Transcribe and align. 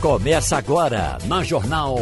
Começa 0.00 0.56
agora 0.56 1.18
na 1.26 1.44
Jornal. 1.44 1.94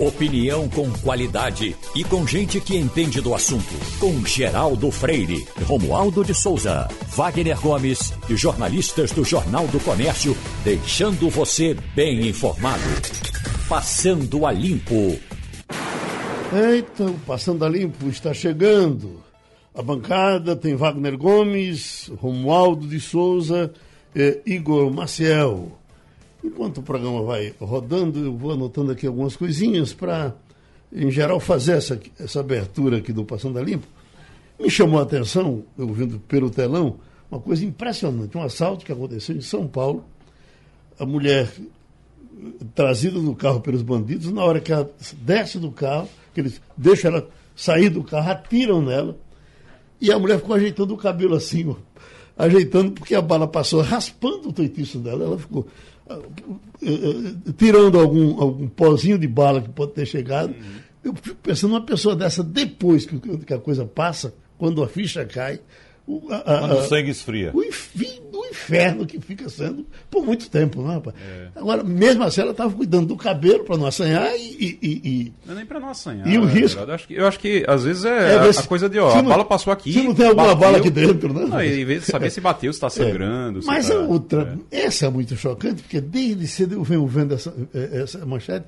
Opinião 0.00 0.68
com 0.68 0.90
qualidade 0.90 1.76
e 1.94 2.02
com 2.02 2.26
gente 2.26 2.60
que 2.60 2.76
entende 2.76 3.20
do 3.20 3.32
assunto. 3.32 3.72
Com 4.00 4.26
Geraldo 4.26 4.90
Freire, 4.90 5.46
Romualdo 5.64 6.24
de 6.24 6.34
Souza, 6.34 6.88
Wagner 7.10 7.60
Gomes 7.60 8.12
e 8.28 8.34
jornalistas 8.34 9.12
do 9.12 9.24
Jornal 9.24 9.68
do 9.68 9.78
Comércio, 9.78 10.36
deixando 10.64 11.30
você 11.30 11.76
bem 11.94 12.26
informado. 12.26 12.82
Passando 13.68 14.44
a 14.46 14.50
Limpo. 14.50 15.16
Eita, 16.52 17.04
o 17.04 17.14
Passando 17.20 17.64
a 17.64 17.68
Limpo 17.68 18.08
está 18.08 18.34
chegando. 18.34 19.22
A 19.72 19.80
bancada 19.80 20.56
tem 20.56 20.74
Wagner 20.74 21.16
Gomes, 21.16 22.10
Romualdo 22.16 22.88
de 22.88 22.98
Souza, 22.98 23.72
e 24.12 24.42
Igor 24.44 24.92
Maciel. 24.92 25.83
Enquanto 26.44 26.78
o 26.78 26.82
programa 26.82 27.22
vai 27.22 27.54
rodando, 27.58 28.22
eu 28.22 28.36
vou 28.36 28.52
anotando 28.52 28.92
aqui 28.92 29.06
algumas 29.06 29.34
coisinhas 29.34 29.94
para, 29.94 30.34
em 30.92 31.10
geral, 31.10 31.40
fazer 31.40 31.72
essa, 31.72 31.98
essa 32.20 32.40
abertura 32.40 32.98
aqui 32.98 33.14
do 33.14 33.24
Passando 33.24 33.58
a 33.58 33.62
Limpo. 33.62 33.86
Me 34.60 34.68
chamou 34.68 35.00
a 35.00 35.04
atenção, 35.04 35.64
eu 35.78 35.90
vindo 35.94 36.18
pelo 36.20 36.50
telão, 36.50 36.96
uma 37.30 37.40
coisa 37.40 37.64
impressionante. 37.64 38.36
Um 38.36 38.42
assalto 38.42 38.84
que 38.84 38.92
aconteceu 38.92 39.34
em 39.34 39.40
São 39.40 39.66
Paulo. 39.66 40.04
A 40.98 41.06
mulher 41.06 41.50
trazida 42.74 43.18
do 43.18 43.34
carro 43.34 43.60
pelos 43.60 43.80
bandidos, 43.80 44.30
na 44.30 44.44
hora 44.44 44.60
que 44.60 44.70
ela 44.70 44.90
desce 45.22 45.58
do 45.58 45.70
carro, 45.70 46.08
que 46.34 46.40
eles 46.40 46.60
deixam 46.76 47.10
ela 47.10 47.28
sair 47.56 47.88
do 47.88 48.02
carro, 48.02 48.30
atiram 48.30 48.82
nela, 48.82 49.16
e 50.00 50.12
a 50.12 50.18
mulher 50.18 50.38
ficou 50.38 50.56
ajeitando 50.56 50.92
o 50.92 50.96
cabelo 50.96 51.34
assim, 51.34 51.68
ó, 51.68 51.76
ajeitando, 52.36 52.92
porque 52.92 53.14
a 53.14 53.22
bala 53.22 53.46
passou 53.46 53.80
raspando 53.80 54.48
o 54.48 54.52
toitiço 54.52 54.98
dela, 54.98 55.24
ela 55.24 55.38
ficou 55.38 55.66
tirando 57.56 57.98
algum, 57.98 58.40
algum 58.40 58.68
pozinho 58.68 59.18
de 59.18 59.26
bala 59.26 59.60
que 59.60 59.68
pode 59.68 59.92
ter 59.92 60.06
chegado. 60.06 60.50
Uhum. 60.50 60.84
Eu 61.04 61.14
fico 61.14 61.36
pensando 61.42 61.72
uma 61.72 61.82
pessoa 61.82 62.16
dessa, 62.16 62.42
depois 62.42 63.04
que, 63.04 63.18
que 63.18 63.54
a 63.54 63.58
coisa 63.58 63.84
passa, 63.84 64.34
quando 64.56 64.82
a 64.82 64.88
ficha 64.88 65.24
cai. 65.24 65.60
O, 66.06 66.30
a, 66.30 66.36
a, 66.36 66.58
quando 66.60 66.76
o 66.78 66.82
sangue 66.82 67.10
esfria. 67.10 67.50
O, 67.54 67.60
o, 67.60 68.23
inferno 68.54 69.04
que 69.04 69.20
fica 69.20 69.48
sendo 69.48 69.84
por 70.10 70.24
muito 70.24 70.48
tempo, 70.48 70.80
não, 70.80 70.88
né, 70.88 70.94
rapaz? 70.94 71.16
É. 71.16 71.48
Agora, 71.56 71.82
mesmo 71.82 72.22
assim, 72.22 72.40
ela 72.40 72.52
estava 72.52 72.72
cuidando 72.72 73.06
do 73.06 73.16
cabelo 73.16 73.64
para 73.64 73.76
não 73.76 73.86
assanhar 73.86 74.32
e. 74.36 74.78
e, 74.80 75.00
e 75.04 75.32
não 75.44 75.54
é 75.54 75.56
nem 75.56 75.66
para 75.66 75.80
não 75.80 75.88
assanhar. 75.88 76.26
E 76.26 76.38
o 76.38 76.48
é 76.48 76.52
risco. 76.52 76.80
Eu 76.80 76.94
acho, 76.94 77.08
que, 77.08 77.14
eu 77.14 77.26
acho 77.26 77.38
que 77.38 77.64
às 77.66 77.84
vezes 77.84 78.04
é, 78.04 78.34
é 78.34 78.38
a, 78.38 78.50
a, 78.50 78.62
coisa 78.62 78.88
de, 78.88 78.98
ó, 78.98 79.12
a 79.12 79.22
não, 79.22 79.30
bala 79.30 79.44
passou 79.44 79.72
aqui. 79.72 79.92
Se 79.92 80.02
não 80.02 80.14
tem 80.14 80.26
alguma 80.26 80.48
bateu, 80.48 80.60
bala 80.60 80.78
aqui 80.78 80.90
dentro, 80.90 81.32
né? 81.32 81.46
Não, 81.46 81.62
em 81.62 81.84
vez 81.84 82.04
de 82.04 82.10
saber 82.10 82.30
se 82.30 82.40
bateu, 82.40 82.72
se 82.72 82.76
está 82.76 82.86
é. 82.88 82.90
sangrando. 82.90 83.60
É. 83.60 83.62
Mas 83.64 83.88
tá, 83.88 83.94
a 83.94 84.00
outra, 84.00 84.58
essa 84.70 85.06
é 85.06 85.10
muito 85.10 85.36
chocante, 85.36 85.82
porque 85.82 86.00
desde 86.00 86.46
cedo 86.46 86.74
eu 86.74 86.84
venho 86.84 87.06
vendo 87.06 87.34
essa, 87.34 87.52
essa 87.74 88.24
manchete 88.24 88.66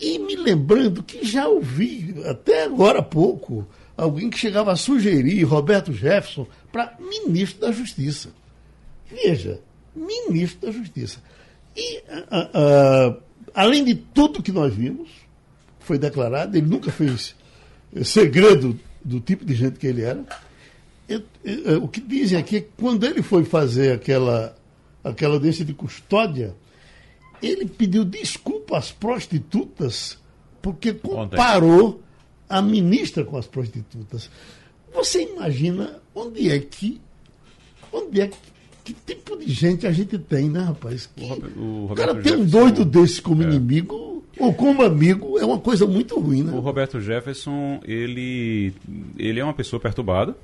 e 0.00 0.18
me 0.18 0.34
lembrando 0.34 1.02
que 1.02 1.24
já 1.24 1.46
ouvi, 1.46 2.14
até 2.26 2.64
agora 2.64 2.98
há 2.98 3.02
pouco, 3.02 3.64
alguém 3.96 4.28
que 4.28 4.38
chegava 4.38 4.72
a 4.72 4.76
sugerir 4.76 5.44
Roberto 5.44 5.92
Jefferson 5.92 6.46
para 6.72 6.96
ministro 6.98 7.60
da 7.60 7.70
Justiça. 7.70 8.30
Veja, 9.12 9.60
ministro 9.94 10.66
da 10.66 10.72
Justiça. 10.72 11.20
E, 11.76 11.98
uh, 11.98 13.12
uh, 13.12 13.22
além 13.54 13.84
de 13.84 13.94
tudo 13.94 14.42
que 14.42 14.52
nós 14.52 14.74
vimos, 14.74 15.08
foi 15.80 15.98
declarado, 15.98 16.56
ele 16.56 16.66
nunca 16.66 16.90
fez 16.90 17.34
segredo 18.04 18.78
do 19.04 19.20
tipo 19.20 19.44
de 19.44 19.54
gente 19.54 19.78
que 19.78 19.86
ele 19.86 20.02
era. 20.02 20.24
Eu, 21.08 21.22
eu, 21.44 21.84
o 21.84 21.88
que 21.88 22.00
dizem 22.00 22.38
aqui 22.38 22.56
é 22.56 22.60
que 22.60 22.68
quando 22.78 23.04
ele 23.04 23.22
foi 23.22 23.44
fazer 23.44 23.92
aquela, 23.92 24.56
aquela 25.02 25.34
audiência 25.34 25.64
de 25.64 25.74
custódia, 25.74 26.54
ele 27.42 27.66
pediu 27.66 28.04
desculpa 28.04 28.78
às 28.78 28.92
prostitutas 28.92 30.18
porque 30.62 30.92
comparou 30.92 32.00
a 32.48 32.62
ministra 32.62 33.24
com 33.24 33.36
as 33.36 33.46
prostitutas. 33.46 34.30
Você 34.94 35.24
imagina 35.24 36.00
onde 36.14 36.50
é 36.50 36.58
que 36.60 37.00
onde 37.92 38.20
é 38.20 38.28
que 38.28 38.36
que 38.84 38.92
tipo 38.92 39.36
de 39.36 39.50
gente 39.52 39.86
a 39.86 39.92
gente 39.92 40.18
tem, 40.18 40.48
né, 40.48 40.60
rapaz? 40.60 41.08
Que, 41.14 41.24
o, 41.56 41.88
o, 41.90 41.94
cara 41.94 42.14
tem 42.14 42.36
um 42.36 42.44
doido 42.44 42.84
desse 42.84 43.22
como 43.22 43.42
é. 43.42 43.46
inimigo 43.46 44.24
ou 44.38 44.52
como 44.52 44.82
amigo 44.82 45.38
é 45.38 45.44
uma 45.44 45.58
coisa 45.58 45.86
muito 45.86 46.18
ruim, 46.18 46.42
né? 46.42 46.52
O 46.52 46.60
Roberto 46.60 47.00
Jefferson, 47.00 47.80
ele, 47.84 48.72
ele 49.18 49.40
é 49.40 49.44
uma 49.44 49.54
pessoa 49.54 49.78
perturbada, 49.78 50.36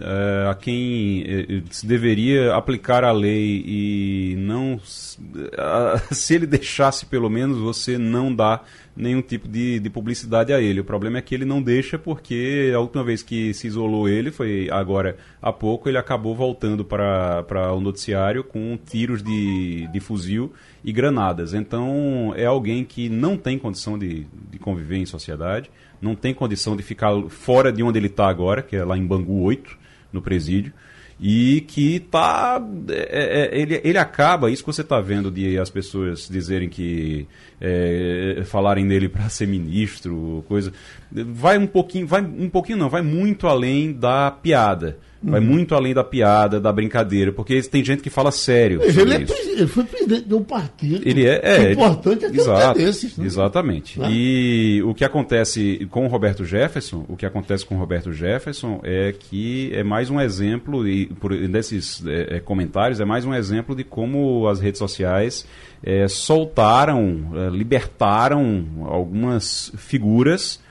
é, 0.00 0.48
a 0.48 0.54
quem 0.54 1.24
é, 1.26 1.62
se 1.70 1.86
deveria 1.86 2.54
aplicar 2.54 3.02
a 3.02 3.12
lei 3.12 3.64
e 3.66 4.36
não. 4.38 4.80
Se 6.10 6.34
ele 6.34 6.46
deixasse, 6.46 7.06
pelo 7.06 7.28
menos, 7.28 7.58
você 7.58 7.98
não 7.98 8.34
dá 8.34 8.62
nenhum 8.96 9.20
tipo 9.20 9.48
de, 9.48 9.80
de 9.80 9.90
publicidade 9.90 10.52
a 10.52 10.60
ele. 10.60 10.80
O 10.80 10.84
problema 10.84 11.18
é 11.18 11.22
que 11.22 11.34
ele 11.34 11.44
não 11.44 11.60
deixa 11.60 11.98
porque 11.98 12.72
a 12.74 12.78
última 12.78 13.02
vez 13.02 13.22
que 13.22 13.52
se 13.52 13.66
isolou 13.66 14.08
ele, 14.08 14.30
foi 14.30 14.68
agora 14.70 15.16
há 15.42 15.52
pouco, 15.52 15.88
ele 15.88 15.98
acabou 15.98 16.34
voltando 16.34 16.84
para 16.84 17.72
o 17.74 17.80
noticiário 17.80 18.44
com 18.44 18.78
tiros 18.84 19.22
de, 19.22 19.88
de 19.88 20.00
fuzil 20.00 20.52
e 20.84 20.92
granadas. 20.92 21.54
Então 21.54 22.32
é 22.36 22.44
alguém 22.44 22.84
que 22.84 23.08
não 23.08 23.36
tem 23.36 23.58
condição 23.58 23.98
de, 23.98 24.26
de 24.50 24.58
conviver 24.58 24.96
em 24.96 25.06
sociedade, 25.06 25.70
não 26.04 26.14
tem 26.14 26.34
condição 26.34 26.76
de 26.76 26.82
ficar 26.82 27.10
fora 27.30 27.72
de 27.72 27.82
onde 27.82 27.98
ele 27.98 28.08
está 28.08 28.28
agora, 28.28 28.62
que 28.62 28.76
é 28.76 28.84
lá 28.84 28.96
em 28.96 29.06
Bangu 29.06 29.40
8, 29.42 29.76
no 30.12 30.20
presídio. 30.20 30.72
E 31.18 31.60
que 31.68 32.00
tá 32.00 32.60
é, 32.88 33.52
é, 33.54 33.58
ele, 33.58 33.80
ele 33.84 33.98
acaba 33.98 34.50
isso 34.50 34.62
que 34.64 34.72
você 34.72 34.82
está 34.82 35.00
vendo 35.00 35.30
de 35.30 35.56
as 35.58 35.70
pessoas 35.70 36.28
dizerem 36.28 36.68
que 36.68 37.26
é, 37.60 38.42
falarem 38.44 38.84
nele 38.84 39.08
para 39.08 39.28
ser 39.28 39.46
ministro 39.46 40.44
coisa 40.48 40.72
vai 41.12 41.56
um 41.56 41.68
pouquinho 41.68 42.04
vai 42.04 42.20
um 42.20 42.50
pouquinho 42.50 42.78
não 42.78 42.90
vai 42.90 43.00
muito 43.00 43.46
além 43.46 43.92
da 43.92 44.28
piada 44.32 44.98
Vai 45.26 45.40
uhum. 45.40 45.46
muito 45.46 45.74
além 45.74 45.94
da 45.94 46.04
piada, 46.04 46.60
da 46.60 46.70
brincadeira, 46.70 47.32
porque 47.32 47.62
tem 47.62 47.82
gente 47.82 48.02
que 48.02 48.10
fala 48.10 48.30
sério. 48.30 48.82
Ele, 48.82 49.14
é 49.14 49.16
ele, 49.16 49.66
foi 49.66 49.84
presidente 49.84 50.28
de 50.28 50.34
um 50.34 50.42
partido. 50.42 51.08
Ele 51.08 51.26
é, 51.26 51.40
é 51.42 51.68
o 51.68 51.72
importante 51.72 52.26
é 52.26 52.30
que 52.30 52.40
exato, 52.40 52.78
desses. 52.78 53.16
Né? 53.16 53.24
Exatamente. 53.24 53.98
Né? 53.98 54.08
E 54.10 54.82
o 54.84 54.92
que 54.92 55.02
acontece 55.02 55.86
com 55.90 56.04
o 56.04 56.08
Roberto 56.08 56.44
Jefferson, 56.44 57.06
o 57.08 57.16
que 57.16 57.24
acontece 57.24 57.64
com 57.64 57.74
o 57.74 57.78
Roberto 57.78 58.12
Jefferson 58.12 58.80
é 58.84 59.14
que 59.18 59.70
é 59.72 59.82
mais 59.82 60.10
um 60.10 60.20
exemplo, 60.20 60.86
e 60.86 61.06
por 61.06 61.34
desses 61.48 62.04
é, 62.06 62.36
é 62.36 62.40
comentários, 62.40 63.00
é 63.00 63.04
mais 63.06 63.24
um 63.24 63.32
exemplo 63.32 63.74
de 63.74 63.82
como 63.82 64.46
as 64.46 64.60
redes 64.60 64.78
sociais 64.78 65.46
é, 65.82 66.06
soltaram, 66.06 67.32
é, 67.34 67.48
libertaram 67.48 68.66
algumas 68.84 69.72
figuras 69.76 70.62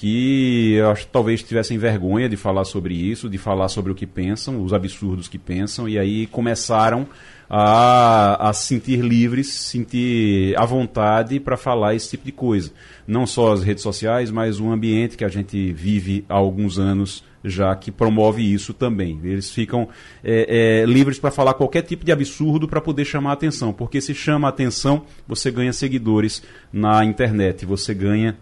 que 0.00 0.72
eu 0.76 0.90
acho 0.90 1.06
talvez 1.08 1.42
tivessem 1.42 1.76
vergonha 1.76 2.26
de 2.26 2.34
falar 2.34 2.64
sobre 2.64 2.94
isso, 2.94 3.28
de 3.28 3.36
falar 3.36 3.68
sobre 3.68 3.92
o 3.92 3.94
que 3.94 4.06
pensam, 4.06 4.62
os 4.62 4.72
absurdos 4.72 5.28
que 5.28 5.36
pensam, 5.36 5.86
e 5.86 5.98
aí 5.98 6.26
começaram 6.26 7.06
a, 7.50 8.48
a 8.48 8.52
sentir 8.54 9.02
livres, 9.02 9.48
sentir 9.48 10.56
à 10.56 10.64
vontade 10.64 11.38
para 11.38 11.54
falar 11.54 11.94
esse 11.94 12.08
tipo 12.08 12.24
de 12.24 12.32
coisa. 12.32 12.72
Não 13.06 13.26
só 13.26 13.52
as 13.52 13.62
redes 13.62 13.82
sociais, 13.82 14.30
mas 14.30 14.58
o 14.58 14.70
ambiente 14.70 15.18
que 15.18 15.24
a 15.24 15.28
gente 15.28 15.70
vive 15.70 16.24
há 16.30 16.34
alguns 16.34 16.78
anos 16.78 17.22
já 17.44 17.76
que 17.76 17.90
promove 17.90 18.42
isso 18.42 18.72
também. 18.72 19.20
Eles 19.22 19.50
ficam 19.50 19.86
é, 20.24 20.82
é, 20.82 20.86
livres 20.86 21.18
para 21.18 21.30
falar 21.30 21.52
qualquer 21.52 21.82
tipo 21.82 22.06
de 22.06 22.12
absurdo 22.12 22.66
para 22.66 22.80
poder 22.80 23.04
chamar 23.04 23.32
atenção, 23.32 23.70
porque 23.70 24.00
se 24.00 24.14
chama 24.14 24.48
atenção, 24.48 25.04
você 25.28 25.50
ganha 25.50 25.74
seguidores 25.74 26.42
na 26.72 27.04
internet, 27.04 27.66
você 27.66 27.92
ganha 27.92 28.38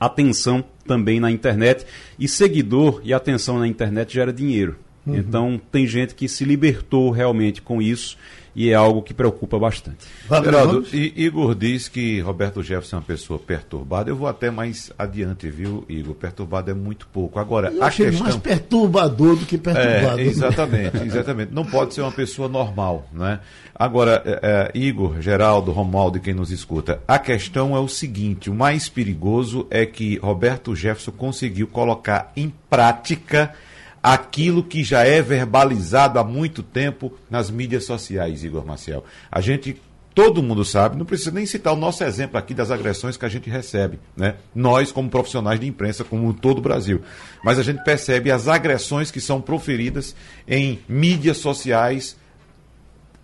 atenção 0.00 0.64
também 0.86 1.20
na 1.20 1.30
internet. 1.30 1.86
E 2.18 2.26
seguidor 2.26 3.00
e 3.04 3.12
atenção 3.12 3.58
na 3.58 3.68
internet 3.68 4.14
gera 4.14 4.32
dinheiro. 4.32 4.76
Uhum. 5.06 5.16
Então 5.16 5.60
tem 5.70 5.86
gente 5.86 6.14
que 6.14 6.28
se 6.28 6.44
libertou 6.44 7.10
realmente 7.10 7.62
com 7.62 7.80
isso 7.80 8.16
e 8.54 8.70
é 8.70 8.74
algo 8.74 9.02
que 9.02 9.14
preocupa 9.14 9.58
bastante. 9.58 10.06
Geraldo, 10.28 10.84
Igor 10.92 11.54
diz 11.54 11.88
que 11.88 12.20
Roberto 12.20 12.62
Jefferson 12.62 12.96
é 12.96 12.98
uma 12.98 13.04
pessoa 13.04 13.38
perturbada. 13.38 14.10
Eu 14.10 14.16
vou 14.16 14.26
até 14.26 14.50
mais 14.50 14.92
adiante, 14.98 15.48
viu, 15.48 15.84
Igor? 15.88 16.14
Perturbado 16.14 16.70
é 16.70 16.74
muito 16.74 17.06
pouco. 17.08 17.38
Agora, 17.38 17.70
Eu 17.70 17.82
a 17.82 17.86
achei 17.86 18.06
questão... 18.06 18.24
mais 18.24 18.36
perturbador 18.36 19.36
do 19.36 19.46
que 19.46 19.56
perturbado. 19.56 20.20
É, 20.20 20.24
exatamente, 20.24 20.96
exatamente. 20.98 21.52
Não 21.52 21.64
pode 21.64 21.94
ser 21.94 22.00
uma 22.02 22.12
pessoa 22.12 22.48
normal, 22.48 23.08
né? 23.12 23.40
Agora, 23.80 24.22
é, 24.26 24.40
é, 24.74 24.78
Igor, 24.78 25.22
Geraldo, 25.22 25.72
Romualdo 25.72 26.18
e 26.18 26.20
quem 26.20 26.34
nos 26.34 26.50
escuta, 26.50 27.00
a 27.08 27.18
questão 27.18 27.74
é 27.74 27.80
o 27.80 27.88
seguinte: 27.88 28.50
o 28.50 28.54
mais 28.54 28.90
perigoso 28.90 29.66
é 29.70 29.86
que 29.86 30.18
Roberto 30.18 30.76
Jefferson 30.76 31.12
conseguiu 31.12 31.66
colocar 31.66 32.30
em 32.36 32.52
prática 32.68 33.54
aquilo 34.02 34.62
que 34.62 34.84
já 34.84 35.06
é 35.06 35.22
verbalizado 35.22 36.18
há 36.18 36.24
muito 36.24 36.62
tempo 36.62 37.10
nas 37.30 37.50
mídias 37.50 37.84
sociais, 37.84 38.44
Igor 38.44 38.66
Marcel. 38.66 39.02
A 39.32 39.40
gente 39.40 39.80
todo 40.14 40.42
mundo 40.42 40.62
sabe, 40.62 40.98
não 40.98 41.06
precisa 41.06 41.30
nem 41.30 41.46
citar 41.46 41.72
o 41.72 41.76
nosso 41.76 42.04
exemplo 42.04 42.36
aqui 42.36 42.52
das 42.52 42.70
agressões 42.70 43.16
que 43.16 43.24
a 43.24 43.30
gente 43.30 43.48
recebe, 43.48 43.98
né? 44.14 44.34
Nós, 44.54 44.92
como 44.92 45.08
profissionais 45.08 45.58
de 45.58 45.66
imprensa, 45.66 46.04
como 46.04 46.34
todo 46.34 46.58
o 46.58 46.62
Brasil. 46.62 47.00
Mas 47.42 47.58
a 47.58 47.62
gente 47.62 47.82
percebe 47.82 48.30
as 48.30 48.46
agressões 48.46 49.10
que 49.10 49.22
são 49.22 49.40
proferidas 49.40 50.14
em 50.46 50.80
mídias 50.86 51.38
sociais 51.38 52.19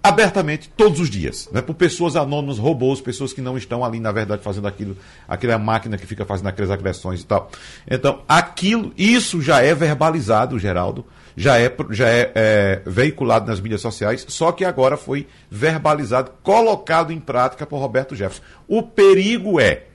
abertamente 0.07 0.71
todos 0.77 1.01
os 1.01 1.11
dias, 1.11 1.49
né? 1.53 1.61
por 1.61 1.75
pessoas 1.75 2.15
anônimas, 2.17 2.59
robôs, 2.59 3.01
pessoas 3.01 3.33
que 3.33 3.41
não 3.41 3.59
estão 3.59 3.85
ali, 3.85 3.99
na 3.99 4.13
verdade, 4.13 4.43
fazendo 4.43 4.69
aquilo, 4.69 4.97
aquela 5.27 5.59
máquina 5.59 5.99
que 5.99 6.07
fica 6.07 6.25
fazendo 6.25 6.47
aquelas 6.47 6.71
agressões 6.71 7.23
e 7.23 7.27
tal. 7.27 7.51
Então, 7.91 8.23
aquilo, 8.29 8.93
isso 8.97 9.41
já 9.43 9.63
é 9.63 9.75
verbalizado, 9.75 10.59
Geraldo, 10.59 11.05
já 11.37 11.59
é, 11.59 11.75
já 11.91 12.09
é, 12.09 12.33
é 12.35 12.83
veiculado 12.87 13.47
nas 13.51 13.61
mídias 13.61 13.81
sociais, 13.81 14.25
só 14.29 14.53
que 14.53 14.65
agora 14.65 14.97
foi 14.97 15.27
verbalizado, 15.51 16.31
colocado 16.43 17.13
em 17.13 17.19
prática 17.19 17.67
por 17.67 17.79
Roberto 17.79 18.15
Jefferson. 18.15 18.43
O 18.69 18.83
perigo 18.83 19.61
é 19.61 19.87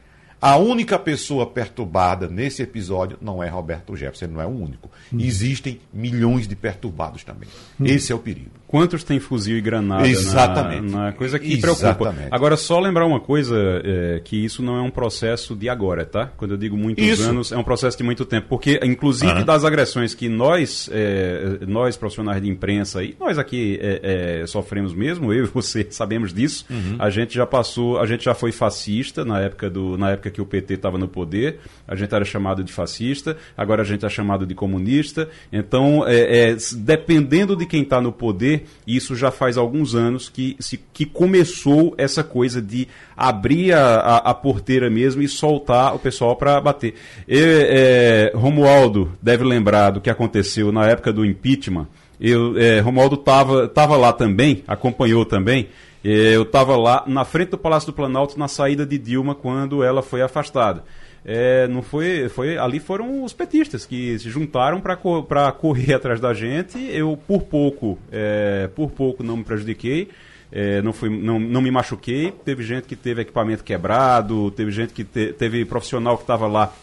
a 0.41 0.57
única 0.57 0.97
pessoa 0.97 1.45
perturbada 1.45 2.27
nesse 2.27 2.63
episódio 2.63 3.15
não 3.21 3.43
é 3.43 3.47
Roberto 3.47 3.95
Jefferson, 3.95 4.25
ele 4.25 4.33
não 4.33 4.41
é 4.41 4.45
o 4.47 4.49
único. 4.49 4.89
Hum. 5.13 5.19
Existem 5.19 5.79
milhões 5.93 6.47
de 6.47 6.55
perturbados 6.55 7.23
também. 7.23 7.47
Hum. 7.79 7.85
Esse 7.85 8.11
é 8.11 8.15
o 8.15 8.19
perigo. 8.19 8.49
Quantos 8.71 9.03
tem 9.03 9.19
fuzil 9.19 9.57
e 9.57 9.61
granada 9.61 10.07
Exatamente. 10.07 10.89
Na, 10.89 11.07
na 11.07 11.11
coisa 11.11 11.37
que 11.37 11.53
Exatamente. 11.55 11.97
preocupa. 11.97 12.27
Agora, 12.31 12.55
só 12.55 12.79
lembrar 12.79 13.05
uma 13.05 13.19
coisa, 13.19 13.53
é, 13.83 14.21
que 14.23 14.37
isso 14.37 14.63
não 14.63 14.77
é 14.77 14.81
um 14.81 14.89
processo 14.89 15.53
de 15.57 15.67
agora, 15.67 16.05
tá? 16.05 16.31
Quando 16.37 16.51
eu 16.51 16.57
digo 16.57 16.77
muitos 16.77 17.05
isso. 17.05 17.29
anos, 17.29 17.51
é 17.51 17.57
um 17.57 17.63
processo 17.63 17.97
de 17.97 18.03
muito 18.03 18.23
tempo. 18.23 18.47
Porque, 18.47 18.79
inclusive, 18.81 19.29
uhum. 19.29 19.43
das 19.43 19.65
agressões 19.65 20.15
que 20.15 20.29
nós, 20.29 20.89
é, 20.89 21.57
nós 21.67 21.97
profissionais 21.97 22.41
de 22.41 22.49
imprensa, 22.49 23.03
e 23.03 23.13
nós 23.19 23.37
aqui 23.37 23.77
é, 23.81 24.39
é 24.41 24.47
sofremos 24.47 24.93
mesmo, 24.93 25.33
eu 25.35 25.43
e 25.43 25.47
você 25.47 25.85
sabemos 25.89 26.33
disso, 26.33 26.65
uhum. 26.69 26.95
a 26.97 27.09
gente 27.09 27.35
já 27.35 27.45
passou, 27.45 27.99
a 27.99 28.05
gente 28.05 28.23
já 28.23 28.33
foi 28.33 28.53
fascista 28.53 29.25
na 29.25 29.41
época, 29.41 29.69
do, 29.69 29.97
na 29.97 30.11
época 30.11 30.30
que 30.31 30.41
o 30.41 30.45
PT 30.45 30.75
estava 30.75 30.97
no 30.97 31.07
poder, 31.07 31.59
a 31.87 31.95
gente 31.95 32.13
era 32.13 32.25
chamado 32.25 32.63
de 32.63 32.71
fascista, 32.71 33.37
agora 33.55 33.81
a 33.81 33.85
gente 33.85 34.05
é 34.05 34.09
chamado 34.09 34.45
de 34.45 34.55
comunista. 34.55 35.29
Então, 35.51 36.07
é, 36.07 36.51
é, 36.51 36.57
dependendo 36.77 37.55
de 37.55 37.65
quem 37.65 37.83
está 37.83 38.01
no 38.01 38.11
poder, 38.11 38.63
isso 38.87 39.15
já 39.15 39.29
faz 39.29 39.57
alguns 39.57 39.93
anos 39.93 40.29
que, 40.29 40.55
se, 40.59 40.77
que 40.93 41.05
começou 41.05 41.93
essa 41.97 42.23
coisa 42.23 42.61
de 42.61 42.87
abrir 43.15 43.73
a, 43.73 43.97
a, 43.97 44.17
a 44.31 44.33
porteira 44.33 44.89
mesmo 44.89 45.21
e 45.21 45.27
soltar 45.27 45.93
o 45.93 45.99
pessoal 45.99 46.35
para 46.35 46.59
bater. 46.59 46.95
E, 47.27 47.37
é, 47.37 48.31
Romualdo 48.35 49.11
deve 49.21 49.43
lembrar 49.43 49.91
do 49.91 50.01
que 50.01 50.09
aconteceu 50.09 50.71
na 50.71 50.87
época 50.87 51.11
do 51.13 51.25
impeachment. 51.25 51.87
Eu, 52.19 52.55
é, 52.57 52.79
Romualdo 52.79 53.15
estava 53.15 53.67
tava 53.67 53.97
lá 53.97 54.13
também, 54.13 54.63
acompanhou 54.67 55.25
também. 55.25 55.69
Eu 56.03 56.43
estava 56.43 56.75
lá 56.75 57.03
na 57.07 57.23
frente 57.23 57.49
do 57.49 57.57
Palácio 57.57 57.87
do 57.87 57.93
Planalto 57.93 58.37
na 58.39 58.47
saída 58.47 58.85
de 58.85 58.97
Dilma 58.97 59.35
quando 59.35 59.83
ela 59.83 60.01
foi 60.01 60.21
afastada 60.21 60.83
é, 61.23 61.67
não 61.67 61.81
foi, 61.81 62.29
foi 62.29 62.57
ali 62.57 62.79
foram 62.79 63.23
os 63.23 63.33
petistas 63.33 63.85
que 63.85 64.17
se 64.17 64.29
juntaram 64.29 64.81
para 64.81 65.51
correr 65.51 65.93
atrás 65.95 66.19
da 66.19 66.33
gente. 66.33 66.77
Eu 66.91 67.17
por 67.27 67.43
pouco, 67.43 67.97
é, 68.11 68.69
por 68.75 68.91
pouco 68.91 69.23
não 69.23 69.37
me 69.37 69.43
prejudiquei. 69.43 70.09
É, 70.51 70.81
não, 70.81 70.91
fui, 70.91 71.09
não, 71.09 71.39
não 71.39 71.61
me 71.61 71.71
machuquei. 71.71 72.33
Teve 72.43 72.63
gente 72.63 72.87
que 72.87 72.95
teve 72.95 73.21
equipamento 73.21 73.63
quebrado, 73.63 74.51
teve 74.51 74.71
gente 74.71 74.93
que 74.93 75.03
te, 75.03 75.31
teve 75.33 75.63
profissional 75.63 76.17
que 76.17 76.23
estava 76.23 76.47
lá 76.47 76.73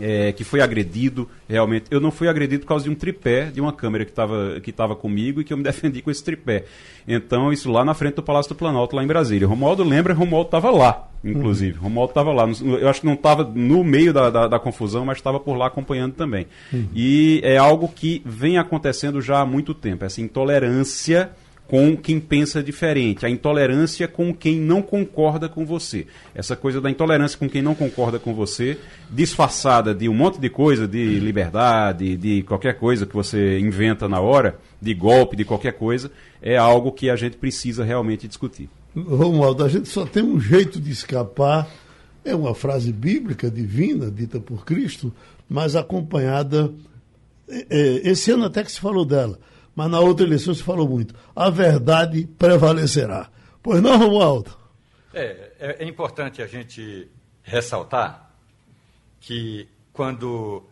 é, 0.00 0.32
que 0.32 0.44
foi 0.44 0.60
agredido, 0.60 1.28
realmente. 1.48 1.86
Eu 1.90 2.00
não 2.00 2.10
fui 2.10 2.28
agredido 2.28 2.62
por 2.62 2.68
causa 2.68 2.84
de 2.84 2.90
um 2.90 2.94
tripé, 2.94 3.46
de 3.46 3.60
uma 3.60 3.72
câmera 3.72 4.04
que 4.04 4.10
estava 4.10 4.60
que 4.60 4.72
tava 4.72 4.94
comigo 4.94 5.40
e 5.40 5.44
que 5.44 5.52
eu 5.52 5.56
me 5.56 5.62
defendi 5.64 6.02
com 6.02 6.10
esse 6.10 6.22
tripé. 6.22 6.64
Então, 7.06 7.52
isso 7.52 7.70
lá 7.70 7.84
na 7.84 7.94
frente 7.94 8.14
do 8.14 8.22
Palácio 8.22 8.50
do 8.50 8.54
Planalto, 8.54 8.94
lá 8.94 9.02
em 9.02 9.06
Brasília. 9.06 9.48
Romualdo 9.48 9.82
lembra, 9.82 10.12
Romualdo 10.14 10.48
estava 10.48 10.70
lá, 10.70 11.08
inclusive. 11.24 11.78
Uhum. 11.78 11.84
Romualdo 11.84 12.10
estava 12.10 12.32
lá. 12.32 12.48
Eu 12.80 12.88
acho 12.88 13.00
que 13.00 13.06
não 13.06 13.14
estava 13.14 13.44
no 13.44 13.82
meio 13.82 14.12
da, 14.12 14.30
da, 14.30 14.48
da 14.48 14.58
confusão, 14.58 15.04
mas 15.04 15.18
estava 15.18 15.40
por 15.40 15.56
lá 15.56 15.66
acompanhando 15.66 16.12
também. 16.14 16.46
Uhum. 16.72 16.88
E 16.94 17.40
é 17.42 17.56
algo 17.56 17.88
que 17.88 18.22
vem 18.24 18.58
acontecendo 18.58 19.20
já 19.20 19.40
há 19.40 19.46
muito 19.46 19.74
tempo, 19.74 20.04
essa 20.04 20.20
intolerância 20.20 21.30
com 21.68 21.94
quem 21.94 22.18
pensa 22.18 22.62
diferente, 22.62 23.26
a 23.26 23.30
intolerância 23.30 24.08
com 24.08 24.32
quem 24.32 24.58
não 24.58 24.80
concorda 24.80 25.50
com 25.50 25.66
você. 25.66 26.06
Essa 26.34 26.56
coisa 26.56 26.80
da 26.80 26.90
intolerância 26.90 27.38
com 27.38 27.46
quem 27.46 27.60
não 27.60 27.74
concorda 27.74 28.18
com 28.18 28.34
você, 28.34 28.78
disfarçada 29.10 29.94
de 29.94 30.08
um 30.08 30.14
monte 30.14 30.40
de 30.40 30.48
coisa, 30.48 30.88
de 30.88 31.20
liberdade, 31.20 32.16
de 32.16 32.42
qualquer 32.44 32.78
coisa 32.78 33.04
que 33.04 33.14
você 33.14 33.58
inventa 33.58 34.08
na 34.08 34.18
hora, 34.18 34.58
de 34.80 34.94
golpe, 34.94 35.36
de 35.36 35.44
qualquer 35.44 35.72
coisa, 35.74 36.10
é 36.40 36.56
algo 36.56 36.90
que 36.90 37.10
a 37.10 37.16
gente 37.16 37.36
precisa 37.36 37.84
realmente 37.84 38.26
discutir. 38.26 38.70
Romualdo, 38.96 39.62
a 39.62 39.68
gente 39.68 39.90
só 39.90 40.06
tem 40.06 40.22
um 40.22 40.40
jeito 40.40 40.80
de 40.80 40.90
escapar, 40.90 41.68
é 42.24 42.34
uma 42.34 42.54
frase 42.54 42.90
bíblica, 42.90 43.50
divina, 43.50 44.10
dita 44.10 44.40
por 44.40 44.64
Cristo, 44.64 45.12
mas 45.46 45.76
acompanhada. 45.76 46.72
É, 47.46 47.66
é 47.70 48.10
esse 48.10 48.30
ano 48.30 48.46
até 48.46 48.64
que 48.64 48.72
se 48.72 48.80
falou 48.80 49.04
dela 49.04 49.38
mas 49.78 49.92
na 49.92 50.00
outra 50.00 50.26
eleição 50.26 50.52
se 50.52 50.60
falou 50.60 50.88
muito. 50.88 51.14
A 51.36 51.48
verdade 51.50 52.26
prevalecerá. 52.36 53.30
Pois 53.62 53.80
não, 53.80 53.96
Romualdo? 53.96 54.50
É, 55.14 55.52
é, 55.56 55.84
é 55.84 55.88
importante 55.88 56.42
a 56.42 56.48
gente 56.48 57.08
ressaltar 57.44 58.28
que 59.20 59.68
quando 59.92 60.64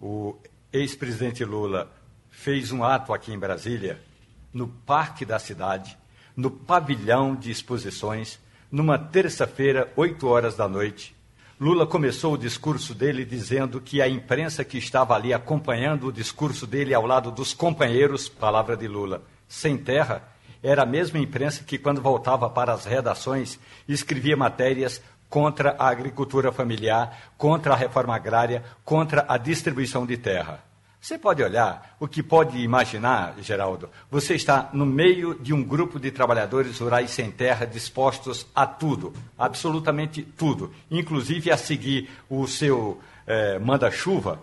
o 0.00 0.34
ex-presidente 0.72 1.44
Lula 1.44 1.92
fez 2.30 2.72
um 2.72 2.82
ato 2.82 3.12
aqui 3.12 3.34
em 3.34 3.38
Brasília, 3.38 4.00
no 4.50 4.66
Parque 4.66 5.26
da 5.26 5.38
Cidade, 5.38 5.98
no 6.34 6.50
pavilhão 6.50 7.36
de 7.36 7.50
exposições, 7.50 8.40
numa 8.72 8.98
terça-feira, 8.98 9.92
8 9.94 10.26
horas 10.26 10.56
da 10.56 10.66
noite, 10.66 11.13
Lula 11.64 11.86
começou 11.86 12.34
o 12.34 12.36
discurso 12.36 12.94
dele 12.94 13.24
dizendo 13.24 13.80
que 13.80 14.02
a 14.02 14.06
imprensa 14.06 14.62
que 14.62 14.76
estava 14.76 15.14
ali 15.14 15.32
acompanhando 15.32 16.08
o 16.08 16.12
discurso 16.12 16.66
dele 16.66 16.92
ao 16.92 17.06
lado 17.06 17.30
dos 17.30 17.54
companheiros, 17.54 18.28
palavra 18.28 18.76
de 18.76 18.86
Lula, 18.86 19.22
sem 19.48 19.78
terra, 19.78 20.28
era 20.62 20.82
a 20.82 20.86
mesma 20.86 21.18
imprensa 21.18 21.64
que, 21.64 21.78
quando 21.78 22.02
voltava 22.02 22.50
para 22.50 22.74
as 22.74 22.84
redações, 22.84 23.58
escrevia 23.88 24.36
matérias 24.36 25.00
contra 25.26 25.74
a 25.78 25.88
agricultura 25.88 26.52
familiar, 26.52 27.32
contra 27.38 27.72
a 27.72 27.76
reforma 27.76 28.14
agrária, 28.14 28.62
contra 28.84 29.24
a 29.26 29.38
distribuição 29.38 30.04
de 30.04 30.18
terra. 30.18 30.73
Você 31.04 31.18
pode 31.18 31.42
olhar, 31.42 31.94
o 32.00 32.08
que 32.08 32.22
pode 32.22 32.56
imaginar, 32.56 33.34
Geraldo, 33.42 33.90
você 34.10 34.36
está 34.36 34.70
no 34.72 34.86
meio 34.86 35.34
de 35.34 35.52
um 35.52 35.62
grupo 35.62 36.00
de 36.00 36.10
trabalhadores 36.10 36.78
rurais 36.78 37.10
sem 37.10 37.30
terra 37.30 37.66
dispostos 37.66 38.46
a 38.54 38.66
tudo, 38.66 39.12
absolutamente 39.38 40.22
tudo, 40.22 40.72
inclusive 40.90 41.50
a 41.50 41.58
seguir 41.58 42.08
o 42.26 42.46
seu 42.46 42.98
eh, 43.26 43.58
manda-chuva 43.58 44.40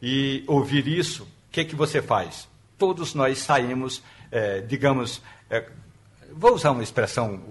e 0.00 0.44
ouvir 0.46 0.86
isso, 0.86 1.24
o 1.24 1.26
que, 1.50 1.62
é 1.62 1.64
que 1.64 1.74
você 1.74 2.00
faz? 2.00 2.48
Todos 2.78 3.12
nós 3.12 3.38
saímos, 3.38 4.00
eh, 4.30 4.60
digamos, 4.60 5.20
eh, 5.50 5.68
vou 6.32 6.54
usar 6.54 6.70
uma 6.70 6.84
expressão 6.84 7.42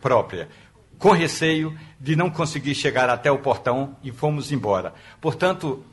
própria, 0.00 0.48
com 0.96 1.10
receio 1.10 1.76
de 2.00 2.14
não 2.14 2.30
conseguir 2.30 2.74
chegar 2.74 3.10
até 3.10 3.30
o 3.30 3.38
portão 3.38 3.96
e 4.02 4.12
fomos 4.12 4.52
embora. 4.52 4.94
Portanto, 5.20 5.84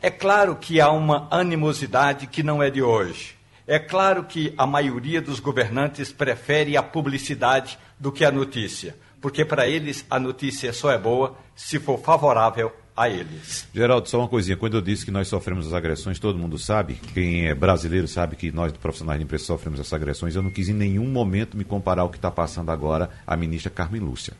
é 0.00 0.10
claro 0.10 0.56
que 0.56 0.80
há 0.80 0.90
uma 0.90 1.28
animosidade 1.30 2.26
que 2.26 2.42
não 2.42 2.62
é 2.62 2.70
de 2.70 2.82
hoje. 2.82 3.34
É 3.66 3.78
claro 3.78 4.24
que 4.24 4.52
a 4.58 4.66
maioria 4.66 5.22
dos 5.22 5.38
governantes 5.38 6.12
prefere 6.12 6.76
a 6.76 6.82
publicidade 6.82 7.78
do 7.98 8.10
que 8.10 8.24
a 8.24 8.30
notícia, 8.30 8.96
porque 9.20 9.44
para 9.44 9.68
eles 9.68 10.04
a 10.10 10.18
notícia 10.18 10.72
só 10.72 10.90
é 10.90 10.98
boa 10.98 11.36
se 11.54 11.78
for 11.78 11.98
favorável 11.98 12.72
a 12.96 13.08
eles. 13.08 13.68
Geraldo, 13.72 14.08
só 14.08 14.18
uma 14.18 14.28
coisinha. 14.28 14.56
Quando 14.56 14.76
eu 14.76 14.82
disse 14.82 15.04
que 15.04 15.10
nós 15.10 15.28
sofremos 15.28 15.66
as 15.66 15.72
agressões, 15.72 16.18
todo 16.18 16.38
mundo 16.38 16.58
sabe, 16.58 16.94
quem 17.14 17.46
é 17.46 17.54
brasileiro 17.54 18.08
sabe 18.08 18.36
que 18.36 18.50
nós, 18.50 18.72
profissionais 18.72 19.18
de 19.18 19.24
imprensa, 19.24 19.44
sofremos 19.44 19.80
essas 19.80 19.92
agressões. 19.92 20.34
Eu 20.34 20.42
não 20.42 20.50
quis 20.50 20.68
em 20.68 20.74
nenhum 20.74 21.06
momento 21.06 21.56
me 21.56 21.64
comparar 21.64 22.02
ao 22.02 22.10
que 22.10 22.16
está 22.16 22.30
passando 22.30 22.70
agora 22.70 23.08
a 23.26 23.36
ministra 23.36 23.70
Carmen 23.70 24.00
Lúcia. 24.00 24.34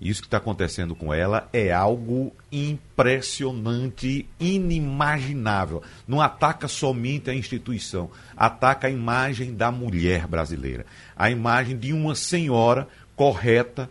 Isso 0.00 0.20
que 0.20 0.26
está 0.26 0.36
acontecendo 0.36 0.94
com 0.94 1.12
ela 1.12 1.48
é 1.52 1.72
algo 1.72 2.32
impressionante, 2.52 4.28
inimaginável. 4.38 5.82
Não 6.06 6.20
ataca 6.20 6.68
somente 6.68 7.30
a 7.30 7.34
instituição, 7.34 8.10
ataca 8.36 8.88
a 8.88 8.90
imagem 8.90 9.54
da 9.54 9.70
mulher 9.70 10.26
brasileira, 10.26 10.84
a 11.16 11.30
imagem 11.30 11.78
de 11.78 11.92
uma 11.92 12.14
senhora 12.14 12.86
correta, 13.14 13.88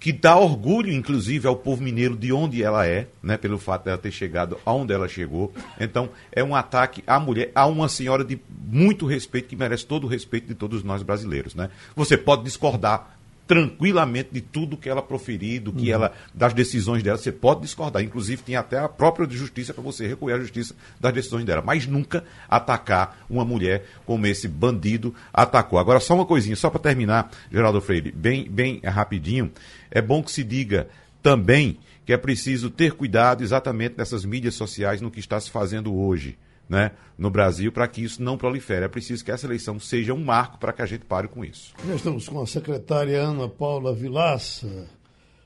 que 0.00 0.12
dá 0.12 0.36
orgulho, 0.36 0.92
inclusive, 0.92 1.46
ao 1.46 1.54
povo 1.54 1.80
mineiro 1.80 2.16
de 2.16 2.32
onde 2.32 2.60
ela 2.60 2.84
é, 2.84 3.06
né, 3.22 3.36
pelo 3.36 3.56
fato 3.56 3.84
dela 3.84 3.96
ter 3.96 4.10
chegado 4.10 4.58
aonde 4.66 4.92
ela 4.92 5.06
chegou. 5.06 5.52
Então, 5.78 6.08
é 6.32 6.42
um 6.42 6.56
ataque 6.56 7.04
à 7.06 7.20
mulher, 7.20 7.52
a 7.54 7.66
uma 7.68 7.88
senhora 7.88 8.24
de 8.24 8.40
muito 8.66 9.06
respeito, 9.06 9.46
que 9.46 9.54
merece 9.54 9.86
todo 9.86 10.04
o 10.04 10.08
respeito 10.08 10.48
de 10.48 10.56
todos 10.56 10.82
nós 10.82 11.04
brasileiros. 11.04 11.54
Né? 11.54 11.70
Você 11.94 12.16
pode 12.16 12.42
discordar 12.42 13.16
tranquilamente 13.52 14.30
de 14.32 14.40
tudo 14.40 14.78
que 14.78 14.88
ela 14.88 15.02
proferir, 15.02 15.60
do 15.60 15.74
que 15.74 15.88
uhum. 15.88 15.94
ela, 15.94 16.12
das 16.32 16.54
decisões 16.54 17.02
dela. 17.02 17.18
Você 17.18 17.30
pode 17.30 17.60
discordar. 17.60 18.02
Inclusive, 18.02 18.42
tem 18.42 18.56
até 18.56 18.78
a 18.78 18.88
própria 18.88 19.28
justiça 19.28 19.74
para 19.74 19.82
você 19.82 20.06
recolher 20.06 20.36
a 20.36 20.40
justiça 20.40 20.74
das 20.98 21.12
decisões 21.12 21.44
dela. 21.44 21.60
Mas 21.60 21.86
nunca 21.86 22.24
atacar 22.48 23.26
uma 23.28 23.44
mulher 23.44 23.84
como 24.06 24.26
esse 24.26 24.48
bandido 24.48 25.14
atacou. 25.30 25.78
Agora, 25.78 26.00
só 26.00 26.14
uma 26.14 26.24
coisinha, 26.24 26.56
só 26.56 26.70
para 26.70 26.80
terminar, 26.80 27.30
Geraldo 27.52 27.82
Freire, 27.82 28.10
bem, 28.10 28.48
bem 28.48 28.80
rapidinho. 28.82 29.52
É 29.90 30.00
bom 30.00 30.22
que 30.22 30.32
se 30.32 30.42
diga 30.42 30.88
também 31.22 31.76
que 32.06 32.12
é 32.14 32.16
preciso 32.16 32.70
ter 32.70 32.92
cuidado 32.92 33.42
exatamente 33.42 33.96
nessas 33.98 34.24
mídias 34.24 34.54
sociais 34.54 35.02
no 35.02 35.10
que 35.10 35.20
está 35.20 35.38
se 35.38 35.50
fazendo 35.50 35.94
hoje 35.94 36.38
né, 36.72 36.92
no 37.18 37.30
Brasil 37.30 37.70
para 37.70 37.86
que 37.86 38.02
isso 38.02 38.22
não 38.22 38.38
prolifere. 38.38 38.86
É 38.86 38.88
preciso 38.88 39.22
que 39.22 39.30
essa 39.30 39.46
eleição 39.46 39.78
seja 39.78 40.14
um 40.14 40.24
marco 40.24 40.58
para 40.58 40.72
que 40.72 40.80
a 40.80 40.86
gente 40.86 41.04
pare 41.04 41.28
com 41.28 41.44
isso. 41.44 41.74
Nós 41.84 41.96
estamos 41.96 42.26
com 42.26 42.40
a 42.40 42.46
secretária 42.46 43.20
Ana 43.20 43.46
Paula 43.46 43.94
Vilaça, 43.94 44.88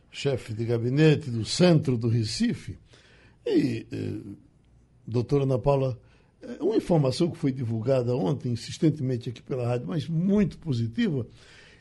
chefe 0.09 0.54
de 0.54 0.64
gabinete 0.64 1.28
do 1.28 1.45
centro 1.45 1.99
do 1.99 2.09
Recife. 2.09 2.78
E, 3.45 3.88
eh, 3.90 4.37
doutora 5.04 5.42
Ana 5.42 5.59
Paula, 5.59 5.99
eh, 6.40 6.59
uma 6.61 6.76
informação 6.76 7.28
que 7.28 7.37
foi 7.37 7.50
divulgada 7.50 8.14
ontem, 8.14 8.52
insistentemente 8.52 9.28
aqui 9.28 9.42
pela 9.42 9.66
rádio, 9.66 9.88
mas 9.88 10.09
muito 10.09 10.56
positiva, 10.59 11.26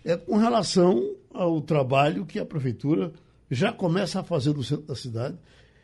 é 0.04 0.18
com 0.18 0.38
relação 0.38 1.16
ao 1.32 1.62
trabalho 1.62 2.26
que 2.26 2.40
a 2.40 2.46
prefeitura 2.46 3.14
já 3.52 3.72
começa 3.72 4.22
a 4.22 4.24
fazer 4.24 4.56
no 4.56 4.64
centro 4.64 4.88
da 4.88 4.96
cidade. 4.96 5.38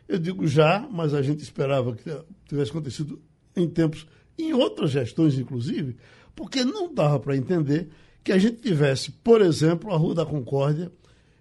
Eu 0.08 0.18
digo 0.18 0.48
já, 0.48 0.80
mas 0.90 1.14
a 1.14 1.22
gente 1.22 1.44
esperava 1.44 1.94
que 1.94 2.10
tivesse 2.48 2.72
acontecido 2.72 3.22
em 3.56 3.68
tempos, 3.68 4.06
em 4.38 4.52
outras 4.52 4.90
gestões, 4.90 5.38
inclusive, 5.38 5.96
porque 6.34 6.64
não 6.64 6.92
dava 6.92 7.18
para 7.20 7.36
entender 7.36 7.88
que 8.24 8.32
a 8.32 8.38
gente 8.38 8.60
tivesse, 8.60 9.10
por 9.10 9.40
exemplo, 9.40 9.92
a 9.92 9.96
Rua 9.96 10.14
da 10.14 10.26
Concórdia, 10.26 10.90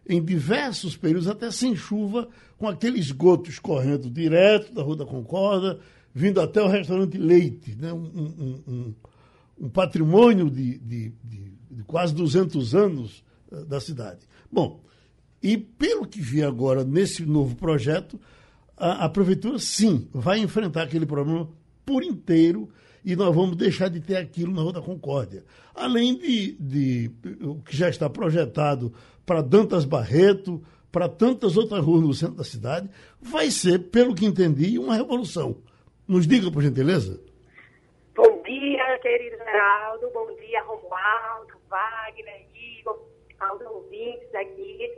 em 0.08 0.24
diversos 0.24 0.98
períodos, 0.98 1.28
até 1.28 1.52
sem 1.52 1.76
chuva, 1.76 2.28
com 2.58 2.68
aquele 2.68 3.00
esgoto 3.00 3.50
escorrendo 3.50 4.10
direto 4.10 4.74
da 4.74 4.82
Rua 4.82 4.98
da 4.98 5.06
Concórdia, 5.06 5.80
vindo 6.14 6.42
até 6.42 6.62
o 6.62 6.68
restaurante 6.68 7.18
Leite, 7.18 7.76
né? 7.76 7.94
um, 7.94 8.04
um, 8.04 8.64
um, 8.68 8.96
um 9.62 9.70
patrimônio 9.70 10.50
de, 10.50 10.78
de, 10.80 11.14
de, 11.24 11.54
de, 11.72 11.84
quase 11.84 12.14
200 12.14 12.76
anos 12.76 13.24
uh, 13.52 13.64
da 13.66 13.80
cidade. 13.80 14.28
Bom, 14.52 14.82
e 15.42 15.58
pelo 15.58 16.06
que 16.06 16.20
vi 16.20 16.44
agora 16.44 16.84
nesse 16.84 17.26
novo 17.26 17.56
projeto, 17.56 18.20
a, 18.76 19.06
a 19.06 19.10
Prefeitura, 19.10 19.58
sim, 19.58 20.08
vai 20.12 20.40
enfrentar 20.40 20.84
aquele 20.84 21.06
problema 21.06 21.48
por 21.86 22.04
inteiro 22.04 22.70
e 23.04 23.16
nós 23.16 23.36
vamos 23.36 23.56
deixar 23.56 23.90
de 23.90 24.00
ter 24.00 24.16
aquilo 24.16 24.54
na 24.54 24.62
Rua 24.62 24.74
da 24.74 24.82
Concórdia. 24.82 25.44
Além 25.74 26.18
de, 26.18 26.54
de 26.54 27.12
o 27.42 27.62
que 27.64 27.76
já 27.76 27.90
está 27.90 28.10
projetado 28.10 28.94
para 29.26 29.42
Dantas 29.42 29.86
Barreto, 29.86 30.62
para 30.92 31.08
tantas 31.08 31.58
outras 31.58 31.84
ruas 31.84 32.02
no 32.02 32.14
centro 32.14 32.36
da 32.36 32.44
cidade, 32.44 32.90
vai 33.20 33.50
ser, 33.50 33.80
pelo 33.90 34.14
que 34.14 34.26
entendi, 34.26 34.78
uma 34.78 34.96
revolução. 34.96 35.58
Nos 36.08 36.28
diga, 36.28 36.52
por 36.52 36.62
gentileza. 36.62 37.20
Bom 38.16 38.44
dia, 38.44 39.00
querido 39.00 39.38
Geraldo. 39.38 40.10
Bom 40.14 40.36
dia, 40.36 40.62
Romualdo, 40.64 41.54
Wagner, 41.70 42.46
Igor, 42.54 43.00
aos 43.40 43.62
ouvintes 43.62 44.36
aqui. 44.36 44.92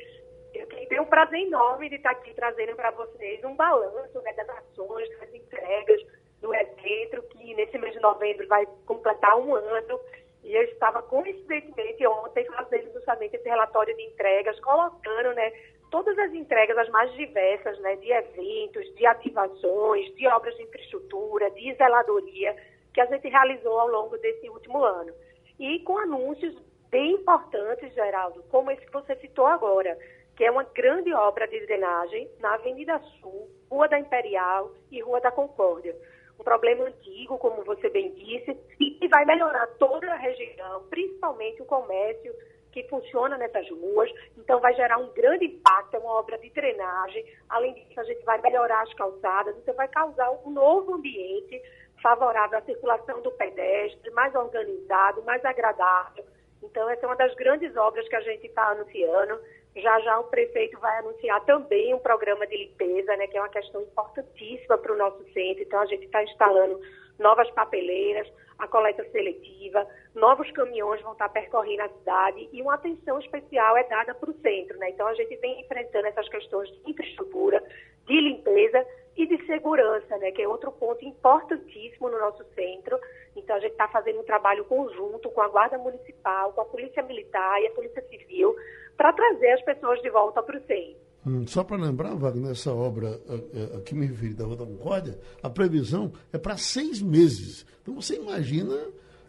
Eu 0.55 0.67
tenho 0.67 1.03
um 1.03 1.05
prazer 1.05 1.39
enorme 1.39 1.89
de 1.89 1.95
estar 1.95 2.11
aqui 2.11 2.33
trazendo 2.33 2.75
para 2.75 2.91
vocês 2.91 3.43
um 3.43 3.55
balanço 3.55 4.21
né, 4.21 4.33
das 4.33 4.49
ações, 4.49 5.09
das 5.19 5.33
entregas 5.33 6.01
do 6.43 6.53
evento, 6.53 7.23
que 7.29 7.55
nesse 7.55 7.77
mês 7.79 7.93
de 7.93 8.01
novembro 8.01 8.45
vai 8.47 8.67
completar 8.85 9.39
um 9.39 9.55
ano. 9.55 9.99
E 10.43 10.53
eu 10.53 10.61
estava 10.63 11.01
coincidentemente 11.01 12.05
ontem 12.05 12.45
fazendo 12.45 12.91
justamente 12.91 13.35
esse 13.37 13.47
relatório 13.47 13.95
de 13.95 14.03
entregas, 14.03 14.59
colocando 14.59 15.33
né, 15.33 15.53
todas 15.89 16.19
as 16.19 16.33
entregas, 16.33 16.77
as 16.77 16.89
mais 16.89 17.11
diversas, 17.13 17.79
né, 17.79 17.95
de 17.95 18.11
eventos, 18.11 18.93
de 18.95 19.05
ativações, 19.05 20.13
de 20.15 20.27
obras 20.27 20.53
de 20.57 20.63
infraestrutura, 20.63 21.49
de 21.51 21.73
zeladoria, 21.75 22.55
que 22.93 22.99
a 22.99 23.05
gente 23.05 23.29
realizou 23.29 23.79
ao 23.79 23.87
longo 23.87 24.17
desse 24.17 24.49
último 24.49 24.83
ano. 24.83 25.13
E 25.57 25.79
com 25.79 25.97
anúncios 25.97 26.53
bem 26.89 27.13
importantes, 27.13 27.93
Geraldo, 27.93 28.43
como 28.51 28.69
esse 28.69 28.85
que 28.85 28.91
você 28.91 29.15
citou 29.15 29.47
agora, 29.47 29.97
que 30.35 30.43
é 30.43 30.51
uma 30.51 30.63
grande 30.63 31.13
obra 31.13 31.47
de 31.47 31.65
drenagem 31.65 32.29
na 32.39 32.55
Avenida 32.55 32.99
Sul, 33.21 33.49
Rua 33.71 33.87
da 33.87 33.97
Imperial 33.97 34.73
e 34.91 34.99
Rua 34.99 35.21
da 35.21 35.31
Concórdia 35.31 35.95
problema 36.43 36.85
antigo, 36.85 37.37
como 37.37 37.63
você 37.63 37.89
bem 37.89 38.13
disse, 38.13 38.57
e 38.79 39.07
vai 39.07 39.25
melhorar 39.25 39.67
toda 39.79 40.11
a 40.11 40.15
região, 40.15 40.83
principalmente 40.89 41.61
o 41.61 41.65
comércio 41.65 42.33
que 42.71 42.83
funciona 42.89 43.37
nessas 43.37 43.69
ruas. 43.69 44.11
Então, 44.37 44.59
vai 44.59 44.73
gerar 44.73 44.97
um 44.97 45.13
grande 45.13 45.45
impacto, 45.45 45.95
é 45.95 45.99
uma 45.99 46.19
obra 46.19 46.37
de 46.39 46.49
drenagem. 46.49 47.23
Além 47.47 47.73
disso, 47.75 47.99
a 47.99 48.03
gente 48.03 48.23
vai 48.25 48.41
melhorar 48.41 48.81
as 48.81 48.93
calçadas, 48.95 49.55
então 49.57 49.75
vai 49.75 49.87
causar 49.87 50.31
um 50.45 50.49
novo 50.49 50.95
ambiente 50.95 51.61
favorável 52.01 52.57
à 52.57 52.61
circulação 52.63 53.21
do 53.21 53.31
pedestre, 53.31 54.11
mais 54.11 54.33
organizado, 54.35 55.23
mais 55.23 55.43
agradável. 55.45 56.25
Então, 56.61 56.89
essa 56.89 57.05
é 57.05 57.07
uma 57.07 57.15
das 57.15 57.33
grandes 57.35 57.75
obras 57.77 58.07
que 58.07 58.15
a 58.15 58.21
gente 58.21 58.47
está 58.47 58.69
anunciando. 58.69 59.39
Já 59.75 59.99
já 60.01 60.19
o 60.19 60.25
prefeito 60.25 60.79
vai 60.79 60.99
anunciar 60.99 61.43
também 61.45 61.93
um 61.93 61.99
programa 61.99 62.45
de 62.45 62.55
limpeza, 62.55 63.15
né, 63.17 63.27
que 63.27 63.37
é 63.37 63.41
uma 63.41 63.49
questão 63.49 63.81
importantíssima 63.81 64.77
para 64.77 64.93
o 64.93 64.97
nosso 64.97 65.23
centro. 65.33 65.63
Então, 65.63 65.79
a 65.79 65.85
gente 65.85 66.05
está 66.05 66.23
instalando 66.23 66.79
novas 67.17 67.49
papeleiras, 67.51 68.27
a 68.59 68.67
coleta 68.67 69.03
seletiva, 69.11 69.87
novos 70.13 70.49
caminhões 70.51 71.01
vão 71.01 71.13
estar 71.13 71.29
percorrendo 71.29 71.83
a 71.83 71.89
cidade 71.89 72.49
e 72.51 72.61
uma 72.61 72.75
atenção 72.75 73.19
especial 73.19 73.75
é 73.75 73.83
dada 73.83 74.13
para 74.13 74.29
o 74.29 74.39
centro. 74.41 74.77
Né? 74.77 74.91
Então, 74.91 75.07
a 75.07 75.13
gente 75.15 75.35
vem 75.37 75.61
enfrentando 75.61 76.07
essas 76.07 76.29
questões 76.29 76.69
de 76.69 76.91
infraestrutura, 76.91 77.63
de 78.05 78.21
limpeza 78.21 78.85
e 79.17 79.25
de 79.25 79.43
segurança, 79.45 80.17
né? 80.17 80.31
que 80.31 80.41
é 80.41 80.47
outro 80.47 80.71
ponto 80.71 81.03
importantíssimo 81.03 82.09
no 82.09 82.19
nosso 82.19 82.43
centro. 82.53 82.99
Então, 83.35 83.55
a 83.55 83.59
gente 83.59 83.71
está 83.71 83.87
fazendo 83.87 84.19
um 84.19 84.23
trabalho 84.25 84.65
conjunto 84.65 85.31
com 85.31 85.41
a 85.41 85.47
Guarda 85.47 85.77
Municipal, 85.79 86.53
com 86.53 86.61
a 86.61 86.65
Polícia 86.65 87.01
Militar 87.01 87.59
e 87.61 87.67
a 87.67 87.71
Polícia 87.71 88.01
Civil 88.03 88.55
para 88.97 89.13
trazer 89.13 89.51
as 89.51 89.61
pessoas 89.63 90.01
de 90.01 90.09
volta 90.09 90.41
para 90.41 90.57
o 90.57 90.61
CEI. 90.65 90.97
Hum, 91.25 91.47
só 91.47 91.63
para 91.63 91.77
lembrar, 91.77 92.15
Wagner, 92.15 92.51
essa 92.51 92.73
obra 92.73 93.19
a, 93.27 93.75
a, 93.75 93.77
a, 93.77 93.81
que 93.81 93.95
me 93.95 94.05
referi 94.05 94.33
da 94.33 94.45
Rua 94.45 94.57
da 94.57 94.65
Concórdia, 94.65 95.19
a 95.41 95.49
previsão 95.49 96.11
é 96.33 96.37
para 96.37 96.57
seis 96.57 97.01
meses. 97.01 97.65
Então 97.81 97.95
você 97.95 98.15
imagina 98.15 98.77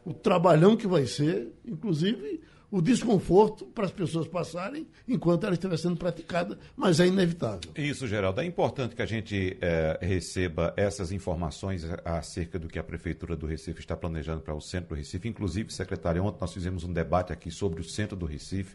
o 0.04 0.12
trabalhão 0.12 0.76
que 0.76 0.86
vai 0.86 1.06
ser, 1.06 1.52
inclusive 1.64 2.42
o 2.70 2.82
desconforto 2.82 3.66
para 3.66 3.84
as 3.84 3.92
pessoas 3.92 4.26
passarem 4.26 4.88
enquanto 5.06 5.44
ela 5.44 5.52
estiver 5.52 5.76
sendo 5.76 5.96
praticada, 5.96 6.58
mas 6.76 6.98
é 6.98 7.06
inevitável. 7.06 7.70
Isso, 7.76 8.08
Geraldo. 8.08 8.40
É 8.40 8.44
importante 8.44 8.96
que 8.96 9.02
a 9.02 9.06
gente 9.06 9.56
é, 9.60 9.96
receba 10.02 10.74
essas 10.76 11.12
informações 11.12 11.86
acerca 12.04 12.58
do 12.58 12.66
que 12.66 12.76
a 12.76 12.82
Prefeitura 12.82 13.36
do 13.36 13.46
Recife 13.46 13.78
está 13.78 13.96
planejando 13.96 14.40
para 14.40 14.56
o 14.56 14.60
centro 14.60 14.88
do 14.88 14.94
Recife. 14.96 15.28
Inclusive, 15.28 15.72
secretário, 15.72 16.24
ontem 16.24 16.38
nós 16.40 16.52
fizemos 16.52 16.82
um 16.82 16.92
debate 16.92 17.32
aqui 17.32 17.48
sobre 17.48 17.80
o 17.80 17.84
centro 17.84 18.16
do 18.16 18.26
Recife 18.26 18.74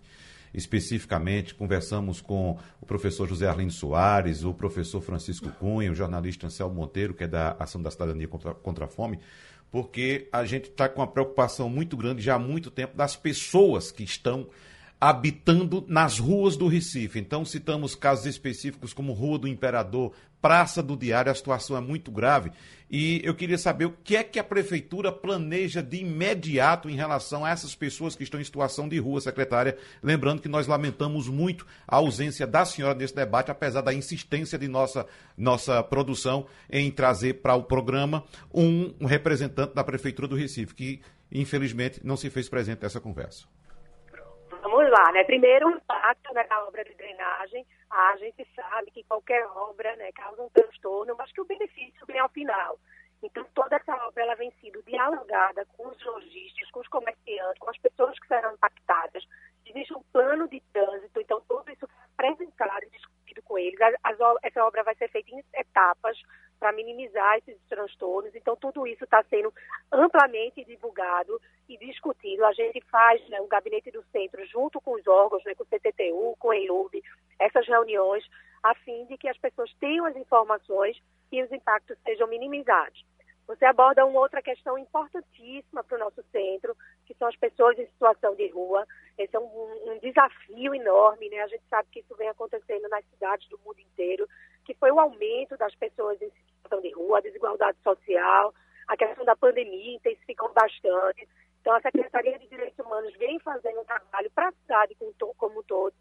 especificamente, 0.53 1.55
conversamos 1.55 2.21
com 2.21 2.57
o 2.81 2.85
professor 2.85 3.27
José 3.27 3.47
Arlindo 3.47 3.73
Soares, 3.73 4.43
o 4.43 4.53
professor 4.53 5.01
Francisco 5.01 5.49
Cunha, 5.59 5.91
o 5.91 5.95
jornalista 5.95 6.47
Anselmo 6.47 6.75
Monteiro, 6.75 7.13
que 7.13 7.23
é 7.23 7.27
da 7.27 7.55
Ação 7.59 7.81
da 7.81 7.91
Cidadania 7.91 8.27
contra, 8.27 8.53
contra 8.53 8.85
a 8.85 8.87
Fome, 8.87 9.19
porque 9.71 10.27
a 10.31 10.45
gente 10.45 10.69
está 10.69 10.89
com 10.89 11.01
uma 11.01 11.07
preocupação 11.07 11.69
muito 11.69 11.95
grande 11.95 12.21
já 12.21 12.35
há 12.35 12.39
muito 12.39 12.71
tempo 12.71 12.97
das 12.97 13.15
pessoas 13.15 13.91
que 13.91 14.03
estão 14.03 14.47
habitando 14.99 15.85
nas 15.87 16.19
ruas 16.19 16.57
do 16.57 16.67
Recife. 16.67 17.19
Então, 17.19 17.45
citamos 17.45 17.95
casos 17.95 18.25
específicos 18.25 18.91
como 18.91 19.13
Rua 19.13 19.39
do 19.39 19.47
Imperador, 19.47 20.11
Praça 20.41 20.81
do 20.81 20.95
Diário, 20.95 21.31
a 21.31 21.35
situação 21.35 21.75
é 21.75 21.81
muito 21.81 22.11
grave. 22.11 22.51
E 22.89 23.21
eu 23.23 23.35
queria 23.35 23.57
saber 23.57 23.85
o 23.85 23.95
que 24.03 24.15
é 24.15 24.23
que 24.23 24.39
a 24.39 24.43
Prefeitura 24.43 25.11
planeja 25.11 25.81
de 25.81 25.97
imediato 25.97 26.89
em 26.89 26.95
relação 26.95 27.45
a 27.45 27.49
essas 27.49 27.75
pessoas 27.75 28.15
que 28.15 28.23
estão 28.23 28.39
em 28.39 28.43
situação 28.43 28.87
de 28.87 28.97
rua, 28.97 29.21
secretária. 29.21 29.77
Lembrando 30.01 30.41
que 30.41 30.47
nós 30.47 30.65
lamentamos 30.65 31.27
muito 31.27 31.67
a 31.87 31.97
ausência 31.97 32.47
da 32.47 32.65
senhora 32.65 32.97
nesse 32.97 33.13
debate, 33.13 33.51
apesar 33.51 33.81
da 33.81 33.93
insistência 33.93 34.57
de 34.57 34.67
nossa, 34.67 35.05
nossa 35.37 35.83
produção 35.83 36.45
em 36.69 36.89
trazer 36.89 37.35
para 37.35 37.55
o 37.55 37.63
programa 37.63 38.23
um, 38.53 38.93
um 38.99 39.05
representante 39.05 39.75
da 39.75 39.83
Prefeitura 39.83 40.27
do 40.27 40.35
Recife, 40.35 40.73
que 40.73 41.01
infelizmente 41.31 42.01
não 42.03 42.17
se 42.17 42.29
fez 42.29 42.49
presente 42.49 42.81
nessa 42.81 42.99
conversa. 42.99 43.45
Lá, 44.99 45.13
né? 45.13 45.23
Primeiro, 45.23 45.67
o 45.67 45.71
impacto 45.71 46.33
né, 46.33 46.43
da 46.43 46.65
obra 46.65 46.83
de 46.83 46.93
drenagem. 46.93 47.65
A 47.89 48.17
gente 48.17 48.45
sabe 48.53 48.91
que 48.91 49.03
qualquer 49.05 49.45
obra 49.45 49.95
né, 49.95 50.11
causa 50.11 50.41
um 50.43 50.49
transtorno, 50.49 51.15
mas 51.17 51.31
que 51.31 51.39
o 51.39 51.45
benefício 51.45 52.05
vem 52.05 52.19
ao 52.19 52.27
final. 52.27 52.77
Então, 53.23 53.45
toda 53.55 53.77
essa 53.77 53.95
obra 54.07 54.23
ela 54.23 54.35
vem 54.35 54.51
sendo 54.59 54.83
dialogada 54.83 55.65
com 55.77 55.87
os 55.87 56.05
lojistas, 56.05 56.69
com 56.71 56.81
os 56.81 56.87
comerciantes, 56.89 57.59
com 57.59 57.69
as 57.69 57.77
pessoas 57.77 58.19
que 58.19 58.27
serão 58.27 58.53
impactadas. 58.53 59.23
Existe 59.65 59.93
um 59.93 60.03
plano 60.11 60.49
de 60.49 60.61
trânsito, 60.73 61.21
então 61.21 61.41
tudo 61.47 61.71
isso 61.71 61.87
foi 61.87 62.03
apresentado 62.17 62.83
e 62.83 62.89
discutido 62.89 63.41
com 63.43 63.57
eles. 63.57 63.79
essa 64.43 64.65
obra 64.65 64.83
vai 64.83 64.95
ser 64.95 65.09
feita 65.09 65.31
em 65.31 65.41
etapas 65.53 66.17
para 66.59 66.73
minimizar 66.73 67.37
esses 67.37 67.57
transtornos. 67.69 68.35
Então, 68.35 68.55
tudo 68.55 68.85
isso 68.85 69.03
está 69.03 69.23
sendo 69.23 69.53
amplamente 69.91 70.63
divulgado 70.65 71.39
e 71.67 71.77
discutido. 71.77 72.45
A 72.45 72.53
gente 72.53 72.81
faz 72.81 73.27
né, 73.29 73.39
o 73.41 73.47
gabinete 73.47 73.91
do 73.91 74.03
centro 74.11 74.45
junto 74.47 74.81
com 74.81 74.93
os 74.95 75.07
órgãos, 75.07 75.43
né, 75.45 75.55
com 75.55 75.63
o 75.63 75.67
CTTU, 75.67 76.35
com 76.37 76.49
o 76.49 76.53
EIUB, 76.53 77.01
essas 77.39 77.67
reuniões, 77.67 78.25
a 78.61 78.75
fim 78.75 79.05
de 79.05 79.17
que 79.17 79.29
as 79.29 79.37
pessoas 79.37 79.73
tenham 79.79 80.05
as 80.05 80.15
informações 80.15 81.01
e 81.31 81.41
os 81.41 81.51
impactos 81.51 81.97
sejam 82.03 82.27
minimizados. 82.27 83.03
Você 83.49 83.65
aborda 83.65 84.05
uma 84.05 84.19
outra 84.19 84.43
questão 84.43 84.77
importantíssima 84.77 85.83
para 85.83 85.95
o 85.95 85.99
nosso 85.99 86.21
centro, 86.31 86.77
que 87.03 87.15
são 87.15 87.27
as 87.27 87.35
pessoas 87.35 87.79
em 87.79 87.87
situação 87.87 88.35
de 88.35 88.47
rua. 88.49 88.85
Esse 89.17 89.35
é 89.35 89.39
um, 89.39 89.91
um, 89.91 89.97
desafio 89.97 90.75
enorme, 90.75 91.27
né? 91.29 91.39
A 91.41 91.47
gente 91.47 91.63
sabe 91.67 91.89
que 91.91 92.01
isso 92.01 92.15
vem 92.15 92.29
acontecendo 92.29 92.87
nas 92.89 93.03
cidades 93.05 93.49
do 93.49 93.59
mundo 93.65 93.79
inteiro, 93.79 94.29
que 94.63 94.75
foi 94.75 94.91
o 94.91 94.99
aumento 94.99 95.57
das 95.57 95.73
pessoas 95.73 96.21
em 96.21 96.29
rua, 96.99 97.19
a 97.19 97.21
desigualdade 97.21 97.77
social, 97.83 98.53
a 98.87 98.97
questão 98.97 99.23
da 99.23 99.35
pandemia 99.35 99.95
intensificou 99.95 100.51
bastante. 100.53 101.27
Então, 101.61 101.73
a 101.73 101.81
Secretaria 101.81 102.39
de 102.39 102.47
Direitos 102.47 102.79
Humanos 102.79 103.13
vem 103.17 103.39
fazendo 103.39 103.79
um 103.79 103.85
trabalho 103.85 104.31
para 104.31 104.49
a 104.49 104.51
cidade 104.51 104.95
como 105.37 105.59
um 105.59 105.63
todo 105.63 105.93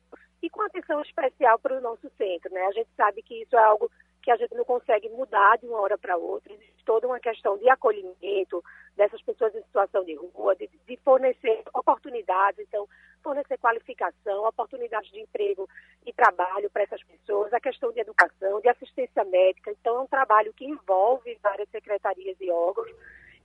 e 0.43 0.49
com 0.49 0.63
atenção 0.63 1.01
especial 1.03 1.59
para 1.59 1.77
o 1.77 1.81
nosso 1.81 2.09
centro. 2.17 2.53
Né? 2.53 2.61
A 2.67 2.73
gente 2.73 2.89
sabe 2.97 3.23
que 3.23 3.43
isso 3.43 3.57
é 3.57 3.63
algo 3.63 3.91
que 4.23 4.31
a 4.31 4.37
gente 4.37 4.55
não 4.55 4.65
consegue 4.65 5.09
mudar 5.09 5.59
de 5.59 5.67
uma 5.67 5.81
hora 5.81 5.99
para 5.99 6.17
outra. 6.17 6.53
Existe 6.53 6.85
toda 6.85 7.07
uma 7.07 7.19
questão 7.19 7.57
de 7.59 7.69
acolhimento 7.69 8.63
dessas 8.97 9.21
pessoas 9.23 9.55
em 9.55 9.63
situação 9.63 10.05
de 10.05 10.15
rua, 10.15 10.55
de, 10.55 10.69
de 10.87 10.97
fornecer 10.99 11.63
oportunidades, 11.75 12.61
então, 12.67 12.87
fornecer 13.23 13.59
qualificação, 13.59 14.47
oportunidades 14.47 15.11
de 15.11 15.21
emprego 15.21 15.69
trabalho 16.13 16.71
para 16.71 16.83
essas 16.83 17.03
pessoas, 17.05 17.53
a 17.53 17.61
questão 17.61 17.93
de 17.93 18.01
educação, 18.01 18.61
de 18.61 18.69
assistência 18.69 19.25
médica. 19.25 19.71
Então, 19.71 19.97
é 19.97 20.01
um 20.01 20.07
trabalho 20.07 20.53
que 20.53 20.65
envolve 20.65 21.39
várias 21.43 21.69
secretarias 21.71 22.37
e 22.41 22.51
órgãos. 22.51 22.91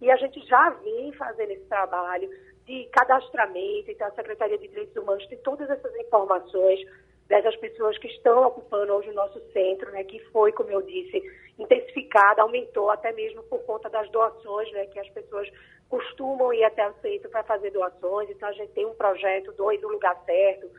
E 0.01 0.12
a 0.12 0.17
gente 0.17 0.39
já 0.46 0.70
vem 0.70 1.12
fazendo 1.13 1.51
esse 1.51 1.65
trabalho 1.65 2.29
de 2.65 2.86
cadastramento, 2.91 3.91
então 3.91 4.08
a 4.08 4.12
Secretaria 4.12 4.58
de 4.58 4.67
Direitos 4.67 4.96
Humanos 4.96 5.25
tem 5.27 5.38
todas 5.39 5.70
essas 5.70 5.96
informações 5.98 6.79
dessas 7.27 7.55
pessoas 7.58 7.98
que 7.98 8.08
estão 8.08 8.43
ocupando 8.48 8.93
hoje 8.93 9.10
o 9.10 9.13
nosso 9.13 9.39
centro, 9.51 9.91
né, 9.91 10.03
que 10.03 10.20
foi, 10.32 10.51
como 10.51 10.70
eu 10.70 10.82
disse, 10.82 11.22
intensificada, 11.58 12.41
aumentou 12.41 12.89
até 12.89 13.12
mesmo 13.12 13.43
por 13.43 13.60
conta 13.63 13.89
das 13.89 14.10
doações, 14.12 14.72
né, 14.72 14.86
que 14.88 15.00
as 15.00 15.10
pessoas 15.10 15.50
costumam 15.89 16.53
ir 16.53 16.63
até 16.63 16.88
o 16.88 16.93
centro 16.96 17.29
para 17.29 17.43
fazer 17.43 17.72
doações, 17.72 18.29
então 18.29 18.50
a 18.50 18.53
gente 18.53 18.72
tem 18.74 18.86
um 18.86 18.96
projeto 18.96 19.51
Doe 19.53 19.77
no 19.79 19.89
Lugar 19.89 20.15
Certo, 20.25 20.70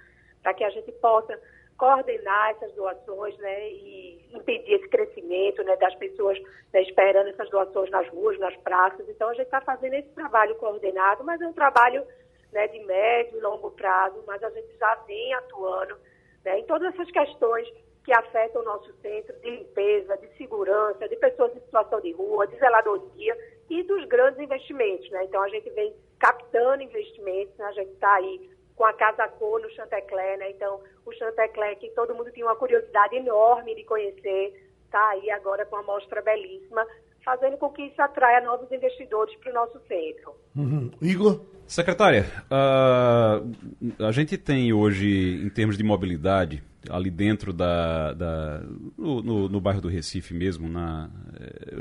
para 0.42 0.54
que 0.54 0.64
a 0.64 0.70
gente 0.70 0.92
possa 0.92 1.38
coordenar 1.76 2.50
essas 2.50 2.72
doações 2.72 3.36
né, 3.38 3.70
e 3.70 4.24
impedir 4.32 4.74
esse 4.74 4.88
crescimento 4.88 5.62
né, 5.64 5.76
das 5.76 5.94
pessoas 5.96 6.38
né, 6.72 6.82
esperando 6.82 7.28
essas 7.28 7.50
doações 7.50 7.90
nas 7.90 8.08
ruas, 8.08 8.38
nas 8.38 8.56
praças. 8.58 9.08
Então, 9.08 9.28
a 9.28 9.34
gente 9.34 9.46
está 9.46 9.60
fazendo 9.60 9.94
esse 9.94 10.08
trabalho 10.10 10.54
coordenado, 10.56 11.24
mas 11.24 11.40
é 11.40 11.46
um 11.46 11.52
trabalho 11.52 12.04
né, 12.52 12.68
de 12.68 12.80
médio 12.84 13.38
e 13.38 13.40
longo 13.40 13.70
prazo, 13.72 14.22
mas 14.26 14.42
a 14.42 14.50
gente 14.50 14.76
já 14.78 14.94
vem 15.06 15.34
atuando 15.34 15.96
né, 16.44 16.60
em 16.60 16.64
todas 16.64 16.94
essas 16.94 17.10
questões 17.10 17.68
que 18.04 18.12
afetam 18.12 18.60
o 18.62 18.64
nosso 18.64 18.92
centro 19.00 19.34
de 19.40 19.50
limpeza, 19.50 20.16
de 20.18 20.28
segurança, 20.36 21.08
de 21.08 21.16
pessoas 21.16 21.56
em 21.56 21.60
situação 21.60 22.00
de 22.00 22.12
rua, 22.12 22.46
de 22.46 22.56
zeladoria 22.56 23.36
e 23.70 23.82
dos 23.82 24.04
grandes 24.04 24.38
investimentos. 24.38 25.10
Né? 25.10 25.24
Então, 25.24 25.42
a 25.42 25.48
gente 25.48 25.68
vem 25.70 25.94
captando 26.18 26.82
investimentos, 26.82 27.56
né? 27.56 27.64
a 27.64 27.72
gente 27.72 27.92
está 27.92 28.14
aí 28.14 28.53
com 28.76 28.84
a 28.84 28.92
Casa 28.92 29.28
Cor 29.28 29.60
no 29.60 29.70
Chantecler, 29.70 30.38
né? 30.38 30.50
Então, 30.50 30.80
o 31.06 31.12
Chantecler, 31.12 31.78
que 31.78 31.90
todo 31.90 32.14
mundo 32.14 32.30
tinha 32.32 32.46
uma 32.46 32.56
curiosidade 32.56 33.16
enorme 33.16 33.74
de 33.74 33.84
conhecer, 33.84 34.68
está 34.84 35.10
aí 35.10 35.30
agora 35.30 35.64
com 35.66 35.76
uma 35.76 35.82
mostra 35.82 36.22
belíssima, 36.22 36.86
fazendo 37.24 37.56
com 37.56 37.70
que 37.70 37.82
isso 37.82 38.00
atraia 38.00 38.40
novos 38.44 38.70
investidores 38.70 39.34
para 39.38 39.50
o 39.50 39.54
nosso 39.54 39.80
centro. 39.88 40.34
Uhum. 40.54 40.90
Igor? 41.00 41.40
Secretária, 41.66 42.26
uh, 42.50 44.04
a 44.04 44.12
gente 44.12 44.36
tem 44.36 44.72
hoje, 44.74 45.40
em 45.42 45.48
termos 45.48 45.78
de 45.78 45.82
mobilidade, 45.82 46.62
ali 46.90 47.10
dentro 47.10 47.54
da, 47.54 48.12
da 48.12 48.62
no, 48.98 49.22
no, 49.22 49.48
no, 49.48 49.60
bairro 49.60 49.80
do 49.80 49.88
Recife 49.88 50.34
mesmo, 50.34 50.68
na, 50.68 51.08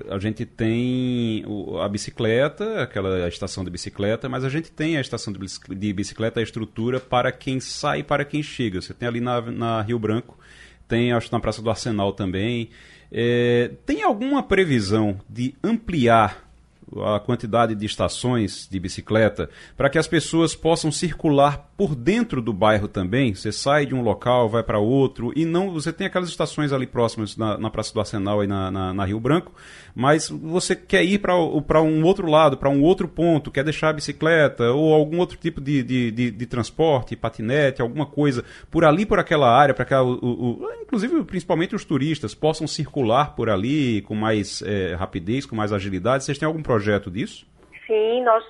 a 0.10 0.18
gente 0.20 0.46
tem 0.46 1.44
a 1.82 1.90
bicicleta, 1.90 2.82
aquela 2.82 3.28
estação 3.28 3.66
de 3.66 3.70
bicicleta, 3.70 4.30
mas 4.30 4.46
a 4.46 4.50
gente 4.50 4.72
tem 4.72 4.98
a 4.98 5.02
estação 5.02 5.34
de 5.34 5.94
bicicleta, 5.94 6.40
a 6.40 6.44
estrutura 6.44 7.00
para 7.00 7.32
quem 7.32 7.60
sai 7.60 8.00
e 8.00 8.04
para 8.04 8.24
quem 8.24 8.42
chega. 8.42 8.82
Você 8.82 8.94
tem 8.94 9.08
ali 9.08 9.20
na, 9.20 9.42
na 9.42 9.82
Rio 9.82 10.00
Branco, 10.00 10.38
tem 10.88 11.12
acho 11.12 11.32
na 11.32 11.40
Praça 11.40 11.62
do 11.62 11.70
Arsenal 11.70 12.13
também. 12.13 12.70
É, 13.12 13.72
tem 13.86 14.04
alguma 14.04 14.42
previsão 14.42 15.20
de 15.30 15.54
ampliar 15.63 16.43
a 17.02 17.20
quantidade 17.20 17.76
de 17.76 17.86
estações 17.86 18.68
de 18.70 18.80
bicicleta 18.80 19.50
para 19.76 19.90
que 19.90 19.98
as 19.98 20.08
pessoas 20.08 20.56
possam 20.56 20.92
circular 20.92 21.70
por 21.76 21.96
dentro 21.96 22.42
do 22.42 22.54
bairro 22.54 22.88
também. 22.88 23.34
Você 23.34 23.52
sai 23.52 23.86
de 23.86 23.96
um 23.96 24.02
local, 24.02 24.50
vai 24.50 24.64
para 24.64 24.80
outro 24.80 25.32
e 25.36 25.46
não 25.46 25.72
você 25.72 25.92
tem 25.92 26.08
aquelas 26.08 26.30
estações 26.30 26.72
ali 26.72 26.86
próximas 26.86 27.36
na, 27.36 27.58
na 27.58 27.70
Praça 27.70 27.94
do 27.94 28.00
Arsenal 28.00 28.44
e 28.44 28.48
na, 28.48 28.72
na, 28.72 28.94
na, 28.94 29.06
Rio 29.06 29.20
Branco, 29.20 29.51
mas 29.96 30.29
você 30.29 30.75
quer 30.75 31.03
ir 31.03 31.20
para 31.20 31.36
um 31.82 32.03
outro 32.03 32.29
lado, 32.29 32.58
para 32.58 32.70
um 32.70 32.82
outro 32.82 33.08
ponto, 33.08 33.51
quer 33.51 33.64
deixar 33.64 33.90
a 33.90 33.94
bicicleta 33.94 34.72
ou 34.72 34.94
algum 34.94 35.18
outro 35.20 35.38
tipo 35.38 35.60
de, 35.60 35.84
de, 35.84 36.12
de, 36.12 36.32
de 36.32 36.46
transporte, 36.46 37.16
patinete, 37.16 37.82
alguma 37.82 38.06
coisa 38.06 38.44
por 38.70 38.86
ali 38.86 39.06
por 39.06 39.20
aquela 39.20 39.50
área 39.50 39.74
para 39.74 39.86
que 39.86 39.94
o, 39.94 40.20
o, 40.22 40.70
inclusive 40.82 41.24
principalmente 41.24 41.75
os 41.75 41.84
turistas 41.84 42.34
possam 42.34 42.68
circular 42.68 43.36
por 43.36 43.50
ali 43.50 44.01
com 44.03 44.16
mais 44.16 44.62
é, 44.66 44.96
rapidez, 44.96 45.46
com 45.46 45.56
mais 45.56 45.74
agilidade. 45.74 46.24
Vocês 46.24 46.38
têm 46.38 46.46
algum 46.46 46.62
projeto 46.62 46.82
projeto 46.83 47.09
disso? 47.09 47.48
Sim, 47.87 48.24
nós, 48.24 48.43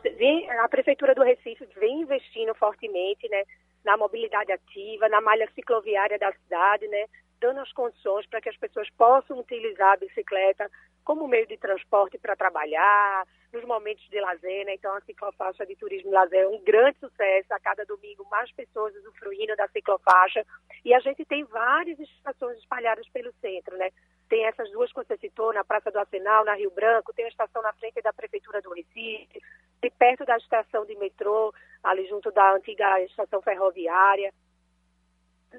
a 0.64 0.68
Prefeitura 0.68 1.14
do 1.14 1.24
Recife 1.24 1.68
vem 1.80 2.02
investindo 2.02 2.54
fortemente 2.56 3.30
né, 3.30 3.44
na 3.86 3.96
mobilidade 3.96 4.52
ativa, 4.52 5.08
na 5.08 5.22
malha 5.22 5.48
cicloviária 5.54 6.18
da 6.18 6.32
cidade, 6.34 6.88
né, 6.88 7.06
dando 7.44 7.60
as 7.60 7.74
condições 7.74 8.26
para 8.28 8.40
que 8.40 8.48
as 8.48 8.56
pessoas 8.56 8.90
possam 8.92 9.38
utilizar 9.38 9.92
a 9.92 9.98
bicicleta 9.98 10.72
como 11.04 11.28
meio 11.28 11.46
de 11.46 11.58
transporte 11.58 12.18
para 12.18 12.38
trabalhar, 12.38 13.26
nos 13.52 13.66
momentos 13.66 14.08
de 14.10 14.18
lazer, 14.22 14.66
né? 14.66 14.76
Então 14.76 14.96
a 14.96 15.02
ciclofaixa 15.02 15.66
de 15.66 15.76
turismo 15.76 16.10
e 16.10 16.14
lazer 16.14 16.44
é 16.44 16.48
um 16.48 16.64
grande 16.64 16.98
sucesso. 17.00 17.54
A 17.54 17.60
cada 17.60 17.84
domingo 17.84 18.26
mais 18.32 18.50
pessoas 18.54 18.96
usufruindo 18.96 19.54
da 19.58 19.68
ciclofaixa. 19.68 20.46
E 20.86 20.94
a 20.94 21.02
gente 21.02 21.26
tem 21.26 21.44
várias 21.44 22.00
estações 22.00 22.58
espalhadas 22.60 23.08
pelo 23.10 23.34
centro, 23.42 23.76
né? 23.76 23.90
Tem 24.30 24.46
essas 24.46 24.72
duas 24.72 24.90
que 24.94 25.04
você 25.04 25.18
citou, 25.18 25.52
na 25.54 25.66
Praça 25.66 25.92
do 25.92 26.00
Arsenal, 26.00 26.46
na 26.46 26.56
Rio 26.56 26.72
Branco, 26.72 27.14
tem 27.14 27.26
a 27.26 27.28
estação 27.28 27.62
na 27.62 27.74
frente 27.74 28.02
da 28.02 28.14
Prefeitura 28.14 28.62
do 28.62 28.74
Recife, 28.74 29.42
e 29.84 29.92
perto 29.92 30.24
da 30.24 30.38
estação 30.38 30.86
de 30.86 30.96
metrô, 30.96 31.54
ali 31.84 32.08
junto 32.08 32.32
da 32.32 32.54
antiga 32.54 33.02
estação 33.02 33.42
ferroviária. 33.42 34.34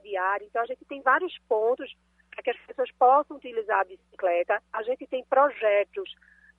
Diária. 0.00 0.44
Então 0.44 0.62
a 0.62 0.66
gente 0.66 0.84
tem 0.84 1.02
vários 1.02 1.36
pontos 1.48 1.94
para 2.30 2.42
que 2.42 2.50
as 2.50 2.58
pessoas 2.66 2.90
possam 2.92 3.36
utilizar 3.36 3.80
a 3.80 3.84
bicicleta. 3.84 4.62
A 4.72 4.82
gente 4.82 5.06
tem 5.06 5.24
projetos 5.24 6.14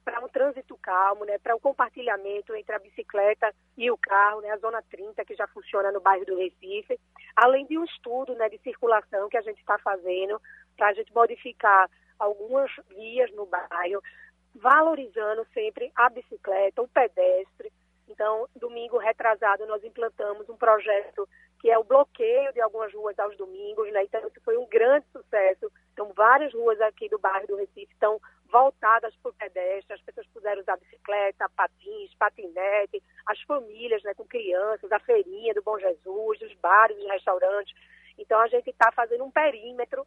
para 0.06 0.24
um 0.24 0.30
trânsito 0.30 0.78
calmo, 0.78 1.26
né, 1.26 1.40
para 1.40 1.56
um 1.56 1.60
compartilhamento 1.60 2.56
entre 2.56 2.76
a 2.76 2.80
bicicleta 2.80 3.52
e 3.76 3.90
o 3.90 3.98
carro, 3.98 4.40
né, 4.42 4.52
a 4.52 4.58
zona 4.58 4.82
30 4.84 5.26
que 5.26 5.36
já 5.36 5.48
funciona 5.48 5.92
no 5.92 6.00
bairro 6.00 6.26
do 6.26 6.38
Recife, 6.38 7.00
além 7.36 7.66
de 7.66 7.76
um 7.76 7.84
estudo 7.84 8.36
né, 8.36 8.48
de 8.48 8.60
circulação 8.60 9.28
que 9.28 9.38
a 9.38 9.42
gente 9.42 9.60
está 9.60 9.80
fazendo 9.80 10.40
para 10.78 10.90
a 10.90 10.94
gente 10.94 11.12
modificar 11.12 11.90
algumas 12.20 12.72
vias 12.90 13.32
no 13.32 13.48
bairro, 13.48 14.02
valorizando 14.54 15.46
sempre 15.54 15.92
a 15.96 16.08
bicicleta, 16.10 16.84
o 16.84 16.88
pedestre. 16.88 17.74
Então, 18.08 18.48
domingo 18.56 18.98
retrasado, 18.98 19.66
nós 19.66 19.84
implantamos 19.84 20.48
um 20.50 20.58
projeto 20.58 21.28
que 21.60 21.72
é 21.72 21.78
o 21.78 21.84
bloqueio 21.84 22.54
de 22.54 22.62
algumas 22.62 22.94
ruas 22.94 23.18
aos 23.18 23.36
domingos, 23.38 23.92
né? 23.92 24.04
Então, 24.04 24.22
isso 24.28 24.40
foi 24.44 24.58
um 24.58 24.68
grande 24.68 25.06
sucesso. 25.12 25.72
Então, 25.94 26.14
várias 26.14 26.54
ruas 26.54 26.80
aqui 26.82 27.10
do 27.10 27.18
bairro 27.18 27.48
do 27.48 27.56
Recife 27.56 27.92
estão 27.92 28.20
voltadas 28.52 29.16
para 29.16 29.32
o 29.32 29.34
pedestre, 29.34 29.96
as 29.96 30.02
pessoas 30.02 30.28
puderam 30.28 30.62
usar 30.62 30.78
bicicleta, 30.78 31.50
patins, 31.56 32.14
patinete, 32.16 33.02
as 33.26 33.42
famílias 33.42 34.04
né, 34.04 34.14
com 34.14 34.26
crianças, 34.26 34.92
a 34.92 35.00
feirinha 35.00 35.54
do 35.54 35.64
Bom 35.64 35.80
Jesus, 35.80 36.42
os 36.42 36.54
bares, 36.56 36.98
os 36.98 37.08
restaurantes. 37.08 37.74
Então, 38.18 38.40
a 38.40 38.48
gente 38.48 38.70
está 38.70 38.92
fazendo 38.92 39.24
um 39.24 39.32
perímetro 39.32 40.06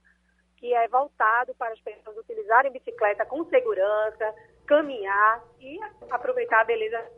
que 0.56 0.72
é 0.74 0.88
voltado 0.88 1.54
para 1.54 1.72
as 1.72 1.80
pessoas 1.80 2.16
utilizarem 2.18 2.72
bicicleta 2.72 3.24
com 3.24 3.44
segurança, 3.46 4.34
caminhar 4.66 5.42
e 5.61 5.78
aproveitar 6.11 6.61
a 6.61 6.64
beleza. 6.64 7.17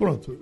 Pronto, 0.00 0.34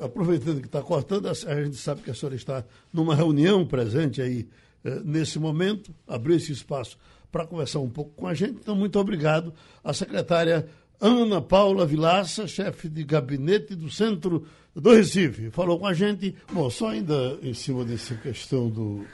aproveitando 0.00 0.60
que 0.60 0.66
está 0.66 0.82
cortando, 0.82 1.28
a 1.28 1.62
gente 1.62 1.76
sabe 1.76 2.02
que 2.02 2.10
a 2.10 2.14
senhora 2.14 2.34
está 2.34 2.64
numa 2.92 3.14
reunião 3.14 3.64
presente 3.64 4.20
aí 4.20 4.48
eh, 4.84 5.00
nesse 5.04 5.38
momento, 5.38 5.94
abriu 6.04 6.36
esse 6.36 6.50
espaço 6.50 6.98
para 7.30 7.46
conversar 7.46 7.78
um 7.78 7.88
pouco 7.88 8.10
com 8.16 8.26
a 8.26 8.34
gente. 8.34 8.58
Então, 8.60 8.74
muito 8.74 8.98
obrigado 8.98 9.54
à 9.84 9.92
secretária 9.92 10.68
Ana 11.00 11.40
Paula 11.40 11.86
Vilaça, 11.86 12.48
chefe 12.48 12.88
de 12.88 13.04
gabinete 13.04 13.76
do 13.76 13.88
Centro 13.88 14.44
do 14.74 14.92
Recife. 14.92 15.48
Falou 15.52 15.78
com 15.78 15.86
a 15.86 15.94
gente. 15.94 16.34
Bom, 16.52 16.68
só 16.68 16.88
ainda 16.88 17.38
em 17.40 17.54
cima 17.54 17.84
dessa 17.84 18.16
questão 18.16 18.68
do 18.68 19.06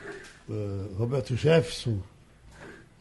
uh, 0.49 0.94
Roberto 0.97 1.37
Jefferson 1.37 2.01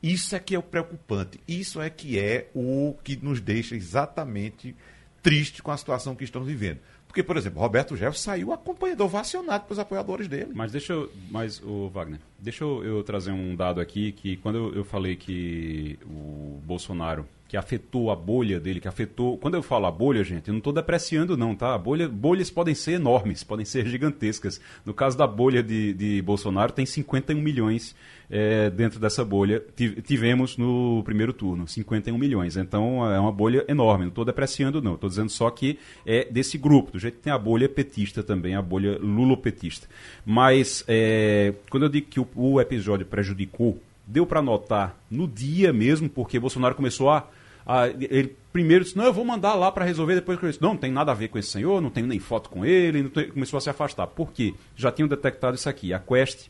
Isso 0.07 0.37
é 0.37 0.38
que 0.38 0.55
é 0.55 0.59
o 0.59 0.62
preocupante. 0.62 1.40
Isso 1.49 1.81
é 1.81 1.90
que 1.90 2.19
é 2.19 2.49
o 2.55 2.95
que 3.03 3.16
nos 3.16 3.40
deixa 3.40 3.75
exatamente 3.75 4.75
triste 5.23 5.62
com 5.62 5.73
a 5.73 5.77
situação 5.77 6.14
que 6.14 6.23
estamos 6.23 6.47
vivendo. 6.47 6.79
Porque, 7.09 7.23
por 7.23 7.37
exemplo, 7.37 7.61
Roberto 7.61 7.97
Jefferson 7.97 8.23
saiu 8.23 8.53
acompanhado, 8.53 9.03
ovacionado 9.03 9.64
pelos 9.64 9.79
apoiadores 9.79 10.29
dele. 10.29 10.53
Mas 10.55 10.71
deixa 10.71 10.92
eu. 10.92 11.11
Mas, 11.31 11.61
o 11.62 11.88
Wagner, 11.88 12.21
deixa 12.38 12.62
eu, 12.62 13.03
trazer 13.03 13.33
um 13.33 13.57
dado 13.57 13.81
aqui 13.81 14.12
que 14.12 14.37
quando 14.37 14.73
eu 14.77 14.85
falei 14.85 15.16
que 15.16 15.99
o 16.05 16.61
Bolsonaro 16.64 17.27
que 17.49 17.57
afetou 17.57 18.11
a 18.11 18.17
bolha 18.17 18.59
dele, 18.59 18.81
que 18.81 18.89
afetou. 18.89 19.39
Quando 19.39 19.55
eu 19.55 19.63
falo 19.63 19.87
a 19.87 19.91
bolha, 19.91 20.25
gente, 20.25 20.49
eu 20.49 20.53
não 20.53 20.59
estou 20.59 20.73
depreciando, 20.73 21.37
não, 21.37 21.55
tá? 21.55 21.77
bolha, 21.79 22.09
bolhas 22.09 22.51
podem 22.51 22.75
ser 22.75 22.93
enormes, 22.93 23.45
podem 23.45 23.65
ser 23.65 23.87
gigantescas. 23.87 24.61
No 24.85 24.93
caso 24.93 25.17
da 25.17 25.27
bolha 25.27 25.63
de, 25.63 25.93
de 25.95 26.23
Bolsonaro, 26.23 26.73
tem 26.73 26.85
51 26.85 27.41
milhões 27.41 27.95
é, 28.29 28.69
dentro 28.71 28.99
dessa 28.99 29.25
bolha. 29.25 29.63
Tivemos 30.05 30.57
no 30.57 31.03
primeiro 31.05 31.33
turno, 31.33 31.69
51 31.69 32.19
milhões. 32.19 32.57
Então 32.57 33.09
é 33.11 33.19
uma 33.19 33.33
bolha 33.33 33.65
enorme. 33.69 34.05
Não 34.05 34.11
estou 34.11 34.25
depreciando, 34.25 34.83
não. 34.83 34.95
Estou 34.95 35.09
dizendo 35.09 35.31
só 35.31 35.49
que 35.51 35.79
é 36.05 36.25
desse 36.25 36.59
grupo, 36.59 36.93
do 36.93 36.99
jeito 36.99 37.19
que 37.19 37.23
tem 37.23 37.33
a 37.33 37.39
bolha 37.39 37.69
petista 37.69 38.23
também, 38.23 38.55
a 38.55 38.63
bolha 38.63 38.99
lulopetista. 38.99 39.87
Mas 40.25 40.85
é, 40.89 41.55
quando 41.71 41.85
eu 41.85 41.89
digo 41.89 42.09
que 42.09 42.19
o, 42.19 42.27
o 42.35 42.61
episódio 42.61 43.07
prejudicou 43.07 43.79
deu 44.07 44.27
para 44.27 44.40
notar 44.40 44.97
no 45.11 45.27
dia 45.27 45.73
mesmo, 45.73 46.09
porque 46.09 46.38
Bolsonaro 46.38 46.75
começou 46.75 47.11
a. 47.11 47.29
a 47.66 47.88
ele 47.88 48.37
primeiro 48.53 48.85
disse: 48.85 48.97
Não, 48.97 49.05
eu 49.05 49.12
vou 49.12 49.25
mandar 49.25 49.55
lá 49.55 49.71
para 49.73 49.85
resolver. 49.85 50.14
Depois 50.14 50.38
que 50.38 50.47
disse: 50.47 50.62
Não, 50.62 50.71
não 50.71 50.77
tem 50.77 50.92
nada 50.92 51.12
a 51.12 51.14
ver 51.14 51.29
com 51.29 51.38
esse 51.38 51.51
senhor, 51.51 51.81
não 51.81 51.90
tenho 51.90 52.07
nem 52.07 52.19
foto 52.19 52.49
com 52.49 52.64
ele. 52.64 53.09
Tem, 53.11 53.31
começou 53.31 53.59
a 53.59 53.61
se 53.61 53.69
afastar. 53.69 54.07
Por 54.07 54.33
quê? 54.33 54.55
Já 54.77 54.92
tinham 54.92 55.09
detectado 55.09 55.57
isso 55.57 55.69
aqui. 55.69 55.92
A 55.92 55.99
Quest 55.99 56.49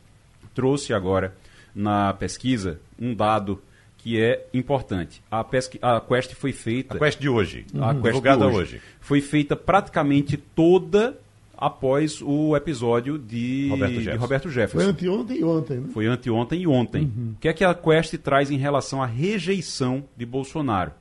trouxe 0.53 0.93
agora 0.93 1.35
na 1.73 2.13
pesquisa 2.13 2.79
um 2.99 3.13
dado 3.13 3.61
que 3.97 4.21
é 4.21 4.47
importante. 4.53 5.21
A, 5.29 5.43
pesqui... 5.43 5.79
a 5.81 5.99
Quest 5.99 6.33
foi 6.33 6.53
feita. 6.53 6.95
A 6.95 6.99
Quest 6.99 7.19
de 7.19 7.27
hoje. 7.27 7.65
A 7.77 7.91
uhum. 7.91 8.01
Quest 8.01 8.21
de 8.21 8.29
hoje, 8.29 8.57
hoje. 8.57 8.81
Foi 9.01 9.21
feita 9.21 9.55
praticamente 9.55 10.37
toda 10.37 11.17
após 11.57 12.21
o 12.21 12.55
episódio 12.55 13.17
de 13.17 13.67
Roberto 13.69 13.93
Jefferson. 13.93 14.11
De 14.11 14.17
Roberto 14.17 14.49
Jefferson. 14.49 14.79
Foi 14.79 14.89
anteontem 14.89 15.37
e 15.39 15.43
ontem, 15.43 15.77
né? 15.79 15.89
Foi 15.91 16.05
anteontem 16.05 16.61
e 16.61 16.67
ontem. 16.67 17.01
Uhum. 17.03 17.33
O 17.35 17.39
que 17.39 17.47
é 17.47 17.53
que 17.53 17.63
a 17.63 17.73
Quest 17.73 18.15
traz 18.17 18.51
em 18.51 18.57
relação 18.57 19.01
à 19.01 19.05
rejeição 19.05 20.05
de 20.15 20.25
Bolsonaro? 20.25 20.91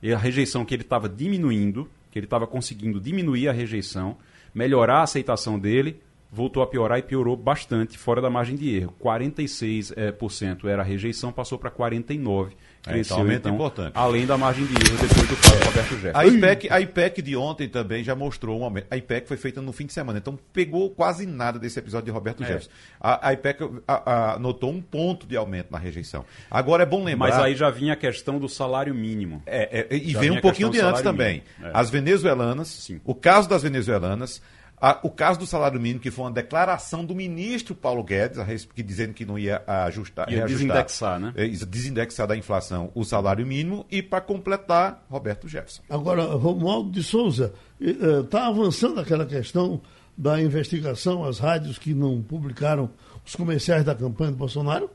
E 0.00 0.12
a 0.12 0.18
rejeição 0.18 0.64
que 0.64 0.74
ele 0.74 0.82
estava 0.82 1.08
diminuindo, 1.08 1.88
que 2.10 2.18
ele 2.18 2.26
estava 2.26 2.46
conseguindo 2.46 3.00
diminuir 3.00 3.48
a 3.48 3.52
rejeição, 3.52 4.16
melhorar 4.54 4.98
a 4.98 5.02
aceitação 5.02 5.58
dele, 5.58 6.00
voltou 6.34 6.62
a 6.64 6.66
piorar 6.66 6.98
e 6.98 7.02
piorou 7.02 7.36
bastante, 7.36 7.96
fora 7.96 8.20
da 8.20 8.28
margem 8.28 8.56
de 8.56 8.76
erro. 8.76 8.92
46% 9.00 9.92
é, 9.96 10.10
por 10.10 10.32
cento 10.32 10.68
era 10.68 10.82
a 10.82 10.84
rejeição, 10.84 11.32
passou 11.32 11.56
para 11.58 11.70
49%. 11.70 12.52
Cresceu, 12.82 13.16
é, 13.16 13.20
então, 13.20 13.34
então, 13.34 13.54
importante. 13.54 13.92
além 13.94 14.26
da 14.26 14.36
margem 14.36 14.66
de 14.66 14.74
erro 14.74 14.98
depois 15.00 15.26
do 15.26 15.36
caso 15.36 15.54
é. 15.54 15.64
Roberto 15.64 15.94
Jefferson. 15.94 16.18
A 16.18 16.26
IPEC, 16.26 16.68
a 16.70 16.80
IPEC 16.82 17.22
de 17.22 17.34
ontem 17.34 17.66
também 17.66 18.04
já 18.04 18.14
mostrou 18.14 18.60
um 18.60 18.64
aumento. 18.64 18.88
A 18.90 18.96
IPEC 18.98 19.26
foi 19.26 19.38
feita 19.38 19.62
no 19.62 19.72
fim 19.72 19.86
de 19.86 19.94
semana, 19.94 20.18
então 20.18 20.38
pegou 20.52 20.90
quase 20.90 21.24
nada 21.24 21.58
desse 21.58 21.78
episódio 21.78 22.04
de 22.04 22.10
Roberto 22.10 22.42
é. 22.42 22.46
Jefferson. 22.46 22.70
A, 23.00 23.28
a 23.28 23.32
IPEC 23.32 23.70
a, 23.88 24.34
a, 24.34 24.38
notou 24.38 24.70
um 24.70 24.82
ponto 24.82 25.26
de 25.26 25.34
aumento 25.34 25.68
na 25.70 25.78
rejeição. 25.78 26.26
Agora 26.50 26.82
é 26.82 26.86
bom 26.86 27.02
lembrar. 27.02 27.30
Mas 27.30 27.38
aí 27.38 27.56
já 27.56 27.70
vinha 27.70 27.94
a 27.94 27.96
questão 27.96 28.38
do 28.38 28.50
salário 28.50 28.94
mínimo. 28.94 29.42
É, 29.46 29.86
é 29.90 29.96
e 29.96 30.10
já 30.10 30.20
vem 30.20 30.32
um 30.32 30.40
pouquinho 30.42 30.68
de 30.68 30.80
antes 30.80 31.00
também. 31.00 31.42
É. 31.62 31.70
As 31.72 31.88
venezuelanas, 31.88 32.68
Sim. 32.68 33.00
o 33.02 33.14
caso 33.14 33.48
das 33.48 33.62
venezuelanas, 33.62 34.42
a, 34.84 35.00
o 35.02 35.08
caso 35.08 35.38
do 35.38 35.46
salário 35.46 35.80
mínimo, 35.80 35.98
que 35.98 36.10
foi 36.10 36.26
uma 36.26 36.30
declaração 36.30 37.06
do 37.06 37.14
ministro 37.14 37.74
Paulo 37.74 38.04
Guedes, 38.04 38.38
a, 38.38 38.44
que 38.44 38.82
dizendo 38.82 39.14
que 39.14 39.24
não 39.24 39.38
ia 39.38 39.62
ajustar. 39.66 40.30
Ia 40.30 40.44
desindexar, 40.44 41.18
né? 41.18 41.32
É, 41.34 41.48
desindexar 41.48 42.26
da 42.26 42.36
inflação 42.36 42.92
o 42.94 43.02
salário 43.02 43.46
mínimo 43.46 43.86
e, 43.90 44.02
para 44.02 44.20
completar, 44.20 45.02
Roberto 45.08 45.48
Jefferson. 45.48 45.82
Agora, 45.88 46.24
Romualdo 46.24 46.90
de 46.90 47.02
Souza, 47.02 47.54
está 47.80 48.40
eh, 48.40 48.46
avançando 48.46 49.00
aquela 49.00 49.24
questão 49.24 49.80
da 50.14 50.38
investigação 50.38 51.24
às 51.24 51.38
rádios 51.38 51.78
que 51.78 51.94
não 51.94 52.20
publicaram 52.20 52.90
os 53.24 53.34
comerciais 53.34 53.84
da 53.84 53.94
campanha 53.94 54.32
do 54.32 54.36
Bolsonaro? 54.36 54.90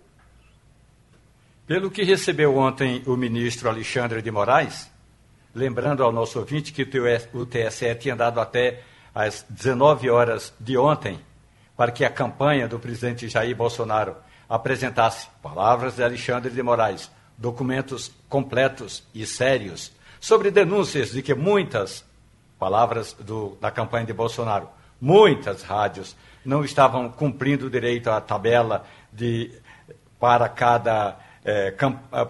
Pelo 1.66 1.90
que 1.90 2.04
recebeu 2.04 2.56
ontem 2.56 3.02
o 3.08 3.18
ministro 3.18 3.68
Alexandre 3.68 4.22
de 4.22 4.30
Moraes, 4.30 4.88
lembrando 5.56 6.04
ao 6.04 6.12
nosso 6.12 6.38
ouvinte 6.38 6.72
que 6.72 6.84
o 7.34 7.46
TSE 7.48 7.96
tinha 7.96 8.16
dado 8.16 8.40
até 8.40 8.84
às 9.14 9.46
19 9.50 10.10
horas 10.10 10.54
de 10.60 10.78
ontem, 10.78 11.20
para 11.76 11.92
que 11.92 12.04
a 12.04 12.10
campanha 12.10 12.68
do 12.68 12.80
presidente 12.80 13.28
Jair 13.30 13.56
Bolsonaro 13.56 14.16
apresentasse 14.48 15.28
palavras 15.42 15.96
de 15.96 16.04
Alexandre 16.04 16.52
de 16.52 16.62
Moraes, 16.64 17.12
documentos 17.38 18.12
completos 18.28 19.04
e 19.14 19.26
sérios 19.26 19.92
sobre 20.20 20.52
denúncias 20.52 21.12
de 21.12 21.22
que 21.22 21.34
muitas 21.34 22.04
palavras 22.58 23.14
do, 23.14 23.58
da 23.62 23.72
campanha 23.72 24.06
de 24.06 24.14
Bolsonaro, 24.14 24.70
muitas 25.00 25.64
rádios 25.64 26.16
não 26.44 26.64
estavam 26.64 27.10
cumprindo 27.10 27.68
o 27.68 27.70
direito 27.70 28.10
à 28.10 28.20
tabela 28.20 28.86
de 29.14 29.52
para 30.20 30.50
cada 30.50 31.18
é, 31.46 31.74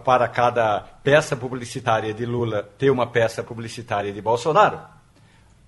para 0.06 0.28
cada 0.28 0.82
peça 1.04 1.36
publicitária 1.36 2.14
de 2.14 2.26
Lula 2.26 2.62
ter 2.78 2.92
uma 2.92 3.08
peça 3.08 3.44
publicitária 3.44 4.14
de 4.14 4.22
Bolsonaro 4.22 4.99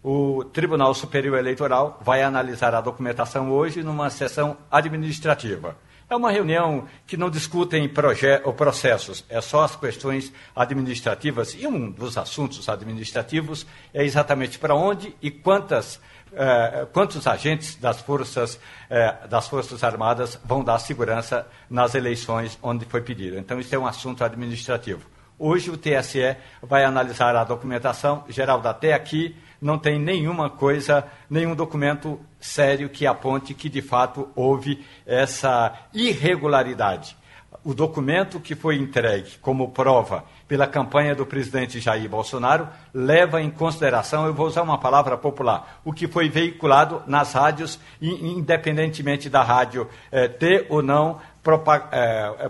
o 0.03 0.43
Tribunal 0.43 0.93
Superior 0.93 1.37
Eleitoral 1.37 1.99
vai 2.01 2.23
analisar 2.23 2.73
a 2.73 2.81
documentação 2.81 3.51
hoje 3.51 3.83
numa 3.83 4.09
sessão 4.09 4.57
administrativa. 4.69 5.77
É 6.09 6.15
uma 6.15 6.31
reunião 6.31 6.87
que 7.07 7.15
não 7.15 7.29
discutem 7.29 7.87
processos, 7.87 9.23
é 9.29 9.39
só 9.39 9.63
as 9.63 9.77
questões 9.77 10.33
administrativas. 10.53 11.53
E 11.53 11.65
um 11.65 11.89
dos 11.89 12.17
assuntos 12.17 12.67
administrativos 12.67 13.65
é 13.93 14.03
exatamente 14.03 14.59
para 14.59 14.75
onde 14.75 15.15
e 15.21 15.31
quantas, 15.31 16.01
eh, 16.33 16.85
quantos 16.91 17.25
agentes 17.25 17.75
das 17.75 18.01
forças, 18.01 18.59
eh, 18.89 19.25
das 19.29 19.47
forças 19.47 19.85
Armadas 19.85 20.37
vão 20.43 20.61
dar 20.61 20.79
segurança 20.79 21.47
nas 21.69 21.95
eleições 21.95 22.59
onde 22.61 22.83
foi 22.83 22.99
pedido. 22.99 23.37
Então, 23.37 23.57
isso 23.57 23.73
é 23.73 23.79
um 23.79 23.87
assunto 23.87 24.21
administrativo. 24.21 25.05
Hoje 25.43 25.71
o 25.71 25.75
TSE 25.75 26.37
vai 26.61 26.85
analisar 26.85 27.35
a 27.35 27.43
documentação. 27.43 28.23
Geraldo, 28.29 28.67
até 28.67 28.93
aqui 28.93 29.35
não 29.59 29.75
tem 29.75 29.97
nenhuma 29.97 30.51
coisa, 30.51 31.03
nenhum 31.27 31.55
documento 31.55 32.19
sério 32.39 32.89
que 32.89 33.07
aponte 33.07 33.55
que 33.55 33.67
de 33.67 33.81
fato 33.81 34.29
houve 34.35 34.85
essa 35.03 35.73
irregularidade. 35.95 37.17
O 37.63 37.73
documento 37.73 38.39
que 38.39 38.53
foi 38.53 38.75
entregue 38.75 39.39
como 39.41 39.71
prova 39.71 40.23
pela 40.47 40.67
campanha 40.67 41.15
do 41.15 41.25
presidente 41.25 41.79
Jair 41.79 42.09
Bolsonaro 42.09 42.67
leva 42.93 43.41
em 43.41 43.49
consideração, 43.49 44.25
eu 44.25 44.33
vou 44.33 44.47
usar 44.47 44.61
uma 44.61 44.77
palavra 44.77 45.17
popular, 45.17 45.79
o 45.83 45.91
que 45.91 46.07
foi 46.07 46.29
veiculado 46.29 47.03
nas 47.07 47.33
rádios, 47.33 47.79
independentemente 48.01 49.29
da 49.29 49.43
rádio 49.43 49.87
eh, 50.11 50.27
ter 50.27 50.67
ou 50.69 50.81
não 50.81 51.19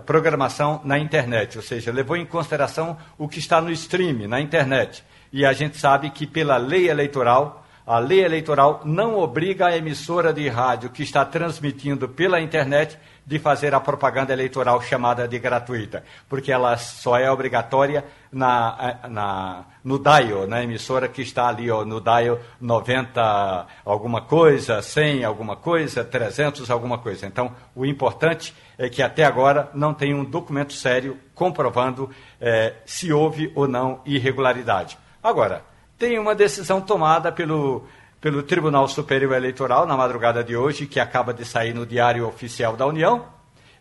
programação 0.04 0.80
na 0.84 0.98
internet, 0.98 1.56
ou 1.56 1.62
seja, 1.62 1.90
levou 1.90 2.16
em 2.16 2.26
consideração 2.26 2.96
o 3.16 3.26
que 3.26 3.38
está 3.38 3.60
no 3.60 3.70
stream, 3.70 4.28
na 4.28 4.40
internet. 4.40 5.02
E 5.32 5.46
a 5.46 5.52
gente 5.52 5.78
sabe 5.78 6.10
que 6.10 6.26
pela 6.26 6.58
lei 6.58 6.90
eleitoral, 6.90 7.64
a 7.86 7.98
lei 7.98 8.22
eleitoral 8.22 8.82
não 8.84 9.18
obriga 9.18 9.66
a 9.66 9.76
emissora 9.76 10.32
de 10.32 10.46
rádio 10.48 10.90
que 10.90 11.02
está 11.02 11.24
transmitindo 11.24 12.08
pela 12.08 12.40
internet 12.40 12.98
de 13.24 13.38
fazer 13.38 13.74
a 13.74 13.80
propaganda 13.80 14.32
eleitoral 14.32 14.80
chamada 14.82 15.28
de 15.28 15.38
gratuita, 15.38 16.04
porque 16.28 16.50
ela 16.50 16.76
só 16.76 17.16
é 17.16 17.30
obrigatória 17.30 18.04
na, 18.32 18.98
na, 19.08 19.64
no 19.84 19.98
DAIO, 19.98 20.46
na 20.46 20.62
emissora 20.62 21.08
que 21.08 21.22
está 21.22 21.48
ali 21.48 21.70
ó, 21.70 21.84
no 21.84 22.00
DAIO 22.00 22.40
90 22.60 23.66
alguma 23.84 24.22
coisa, 24.22 24.82
100 24.82 25.24
alguma 25.24 25.54
coisa, 25.54 26.04
300 26.04 26.70
alguma 26.70 26.98
coisa. 26.98 27.26
Então, 27.26 27.54
o 27.74 27.86
importante 27.86 28.54
é 28.76 28.88
que 28.88 29.02
até 29.02 29.24
agora 29.24 29.70
não 29.74 29.94
tem 29.94 30.14
um 30.14 30.24
documento 30.24 30.72
sério 30.72 31.16
comprovando 31.34 32.10
é, 32.40 32.74
se 32.84 33.12
houve 33.12 33.52
ou 33.54 33.68
não 33.68 34.00
irregularidade. 34.04 34.98
Agora, 35.22 35.62
tem 35.96 36.18
uma 36.18 36.34
decisão 36.34 36.80
tomada 36.80 37.30
pelo 37.30 37.86
pelo 38.22 38.44
Tribunal 38.44 38.86
Superior 38.86 39.34
Eleitoral 39.34 39.84
na 39.84 39.96
madrugada 39.96 40.44
de 40.44 40.56
hoje, 40.56 40.86
que 40.86 41.00
acaba 41.00 41.34
de 41.34 41.44
sair 41.44 41.74
no 41.74 41.84
Diário 41.84 42.24
Oficial 42.24 42.76
da 42.76 42.86
União, 42.86 43.26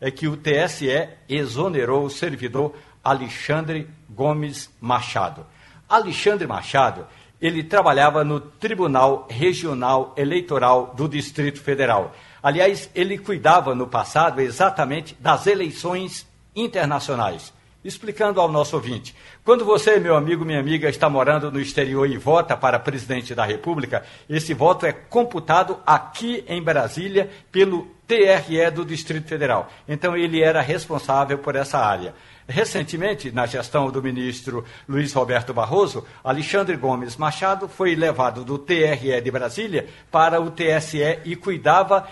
é 0.01 0.09
que 0.09 0.27
o 0.27 0.35
TSE 0.35 1.09
exonerou 1.29 2.03
o 2.03 2.09
servidor 2.09 2.73
Alexandre 3.03 3.87
Gomes 4.09 4.67
Machado. 4.81 5.45
Alexandre 5.87 6.47
Machado, 6.47 7.05
ele 7.39 7.61
trabalhava 7.61 8.23
no 8.23 8.39
Tribunal 8.39 9.27
Regional 9.29 10.11
Eleitoral 10.17 10.91
do 10.97 11.07
Distrito 11.07 11.61
Federal. 11.61 12.15
Aliás, 12.41 12.89
ele 12.95 13.19
cuidava 13.19 13.75
no 13.75 13.85
passado 13.85 14.41
exatamente 14.41 15.15
das 15.19 15.45
eleições 15.45 16.27
internacionais. 16.55 17.53
Explicando 17.83 18.41
ao 18.41 18.51
nosso 18.51 18.75
ouvinte, 18.75 19.15
quando 19.43 19.65
você, 19.65 19.99
meu 19.99 20.15
amigo, 20.15 20.45
minha 20.45 20.59
amiga, 20.59 20.87
está 20.87 21.09
morando 21.09 21.51
no 21.51 21.59
exterior 21.59 22.07
e 22.07 22.15
vota 22.15 22.55
para 22.55 22.77
presidente 22.77 23.33
da 23.33 23.43
República, 23.43 24.03
esse 24.29 24.53
voto 24.53 24.85
é 24.85 24.91
computado 24.91 25.79
aqui 25.85 26.43
em 26.47 26.61
Brasília 26.61 27.27
pelo 27.51 27.87
TRE 28.05 28.69
do 28.71 28.85
Distrito 28.85 29.27
Federal. 29.27 29.67
Então, 29.87 30.15
ele 30.15 30.43
era 30.43 30.61
responsável 30.61 31.39
por 31.39 31.55
essa 31.55 31.79
área. 31.79 32.13
Recentemente, 32.47 33.31
na 33.31 33.45
gestão 33.45 33.91
do 33.91 34.01
ministro 34.01 34.65
Luiz 34.87 35.13
Roberto 35.13 35.53
Barroso, 35.53 36.05
Alexandre 36.23 36.75
Gomes 36.75 37.15
Machado 37.15 37.67
foi 37.67 37.95
levado 37.95 38.43
do 38.43 38.57
TRE 38.57 39.21
de 39.21 39.31
Brasília 39.31 39.87
para 40.09 40.41
o 40.41 40.51
TSE 40.51 41.19
e 41.23 41.35
cuidava 41.35 42.07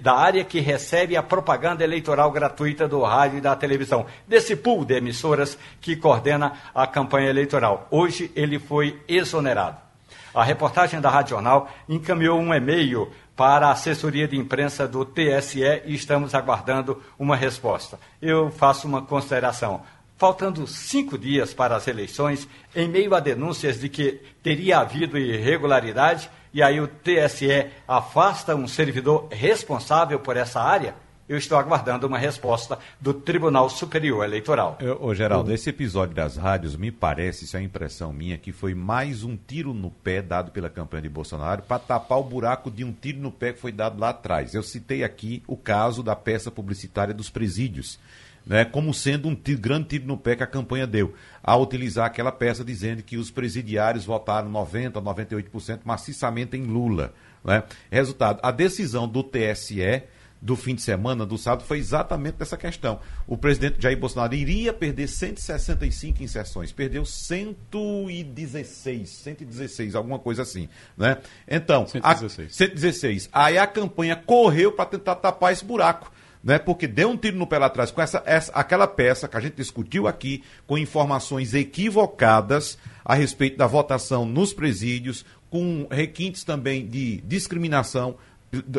da 0.00 0.14
área 0.14 0.44
que 0.44 0.60
recebe 0.60 1.16
a 1.16 1.22
propaganda 1.22 1.82
eleitoral 1.82 2.30
gratuita 2.30 2.86
do 2.86 3.02
rádio 3.02 3.38
e 3.38 3.40
da 3.40 3.56
televisão, 3.56 4.06
desse 4.28 4.54
pool 4.54 4.84
de 4.84 4.94
emissoras 4.94 5.58
que 5.80 5.96
coordena 5.96 6.52
a 6.74 6.86
campanha 6.86 7.30
eleitoral. 7.30 7.88
Hoje 7.90 8.30
ele 8.36 8.58
foi 8.58 9.00
exonerado. 9.08 9.90
A 10.32 10.44
reportagem 10.44 11.00
da 11.00 11.10
Rádio 11.10 11.30
Jornal 11.30 11.68
encaminhou 11.88 12.38
um 12.38 12.54
e-mail 12.54 13.10
para 13.40 13.68
a 13.68 13.72
assessoria 13.72 14.28
de 14.28 14.36
imprensa 14.36 14.86
do 14.86 15.02
TSE 15.02 15.62
e 15.86 15.94
estamos 15.94 16.34
aguardando 16.34 17.02
uma 17.18 17.34
resposta. 17.34 17.98
Eu 18.20 18.50
faço 18.50 18.86
uma 18.86 19.00
consideração. 19.00 19.80
Faltando 20.18 20.66
cinco 20.66 21.16
dias 21.16 21.54
para 21.54 21.74
as 21.74 21.88
eleições, 21.88 22.46
em 22.76 22.86
meio 22.86 23.14
a 23.14 23.18
denúncias 23.18 23.80
de 23.80 23.88
que 23.88 24.20
teria 24.42 24.80
havido 24.80 25.16
irregularidade, 25.16 26.30
e 26.52 26.62
aí 26.62 26.82
o 26.82 26.86
TSE 26.86 27.70
afasta 27.88 28.54
um 28.54 28.68
servidor 28.68 29.26
responsável 29.30 30.20
por 30.20 30.36
essa 30.36 30.60
área, 30.60 30.94
eu 31.30 31.38
estou 31.38 31.56
aguardando 31.56 32.08
uma 32.08 32.18
resposta 32.18 32.76
do 33.00 33.14
Tribunal 33.14 33.70
Superior 33.70 34.24
Eleitoral. 34.24 34.76
Ô, 34.98 35.14
Geraldo, 35.14 35.52
esse 35.52 35.70
episódio 35.70 36.12
das 36.12 36.36
rádios, 36.36 36.74
me 36.74 36.90
parece, 36.90 37.44
isso 37.44 37.56
é 37.56 37.62
impressão 37.62 38.12
minha, 38.12 38.36
que 38.36 38.50
foi 38.50 38.74
mais 38.74 39.22
um 39.22 39.36
tiro 39.36 39.72
no 39.72 39.92
pé 39.92 40.20
dado 40.20 40.50
pela 40.50 40.68
campanha 40.68 41.02
de 41.02 41.08
Bolsonaro 41.08 41.62
para 41.62 41.78
tapar 41.78 42.18
o 42.18 42.24
buraco 42.24 42.68
de 42.68 42.82
um 42.82 42.90
tiro 42.92 43.20
no 43.20 43.30
pé 43.30 43.52
que 43.52 43.60
foi 43.60 43.70
dado 43.70 44.00
lá 44.00 44.08
atrás. 44.08 44.54
Eu 44.54 44.62
citei 44.64 45.04
aqui 45.04 45.40
o 45.46 45.56
caso 45.56 46.02
da 46.02 46.16
peça 46.16 46.50
publicitária 46.50 47.14
dos 47.14 47.30
presídios. 47.30 48.00
Né, 48.44 48.64
como 48.64 48.92
sendo 48.92 49.28
um 49.28 49.34
tiro, 49.34 49.60
grande 49.60 49.86
tiro 49.86 50.06
no 50.06 50.16
pé 50.16 50.34
que 50.34 50.42
a 50.42 50.46
campanha 50.48 50.86
deu, 50.86 51.14
ao 51.42 51.62
utilizar 51.62 52.06
aquela 52.06 52.32
peça 52.32 52.64
dizendo 52.64 53.02
que 53.02 53.18
os 53.18 53.30
presidiários 53.30 54.04
votaram 54.04 54.50
90%, 54.50 54.92
98% 54.94 55.80
maciçamente 55.84 56.56
em 56.56 56.64
Lula. 56.64 57.12
Né? 57.44 57.62
Resultado, 57.88 58.40
a 58.42 58.50
decisão 58.50 59.06
do 59.06 59.22
TSE 59.22 60.02
do 60.40 60.56
fim 60.56 60.74
de 60.74 60.80
semana, 60.80 61.26
do 61.26 61.36
sábado, 61.36 61.66
foi 61.66 61.78
exatamente 61.78 62.36
dessa 62.36 62.56
questão. 62.56 63.00
O 63.26 63.36
presidente 63.36 63.80
Jair 63.80 63.98
Bolsonaro 63.98 64.34
iria 64.34 64.72
perder 64.72 65.06
165 65.06 66.22
inserções, 66.22 66.72
perdeu 66.72 67.04
116, 67.04 69.08
116, 69.08 69.94
alguma 69.94 70.18
coisa 70.18 70.42
assim, 70.42 70.68
né? 70.96 71.18
Então, 71.46 71.86
116. 71.86 72.48
A, 72.48 72.52
116. 72.52 73.28
Aí 73.32 73.58
a 73.58 73.66
campanha 73.66 74.16
correu 74.16 74.72
para 74.72 74.86
tentar 74.86 75.16
tapar 75.16 75.52
esse 75.52 75.64
buraco. 75.64 76.10
Né, 76.42 76.58
porque 76.58 76.86
deu 76.86 77.10
um 77.10 77.18
tiro 77.18 77.36
no 77.36 77.46
pé 77.46 77.58
lá 77.58 77.66
atrás 77.66 77.90
com 77.90 78.00
essa, 78.00 78.22
essa, 78.24 78.50
aquela 78.52 78.86
peça 78.86 79.28
que 79.28 79.36
a 79.36 79.40
gente 79.40 79.56
discutiu 79.56 80.08
aqui, 80.08 80.42
com 80.66 80.78
informações 80.78 81.52
equivocadas 81.52 82.78
a 83.04 83.12
respeito 83.12 83.58
da 83.58 83.66
votação 83.66 84.24
nos 84.24 84.54
presídios, 84.54 85.22
com 85.50 85.86
requintes 85.90 86.42
também 86.42 86.86
de 86.86 87.20
discriminação 87.26 88.16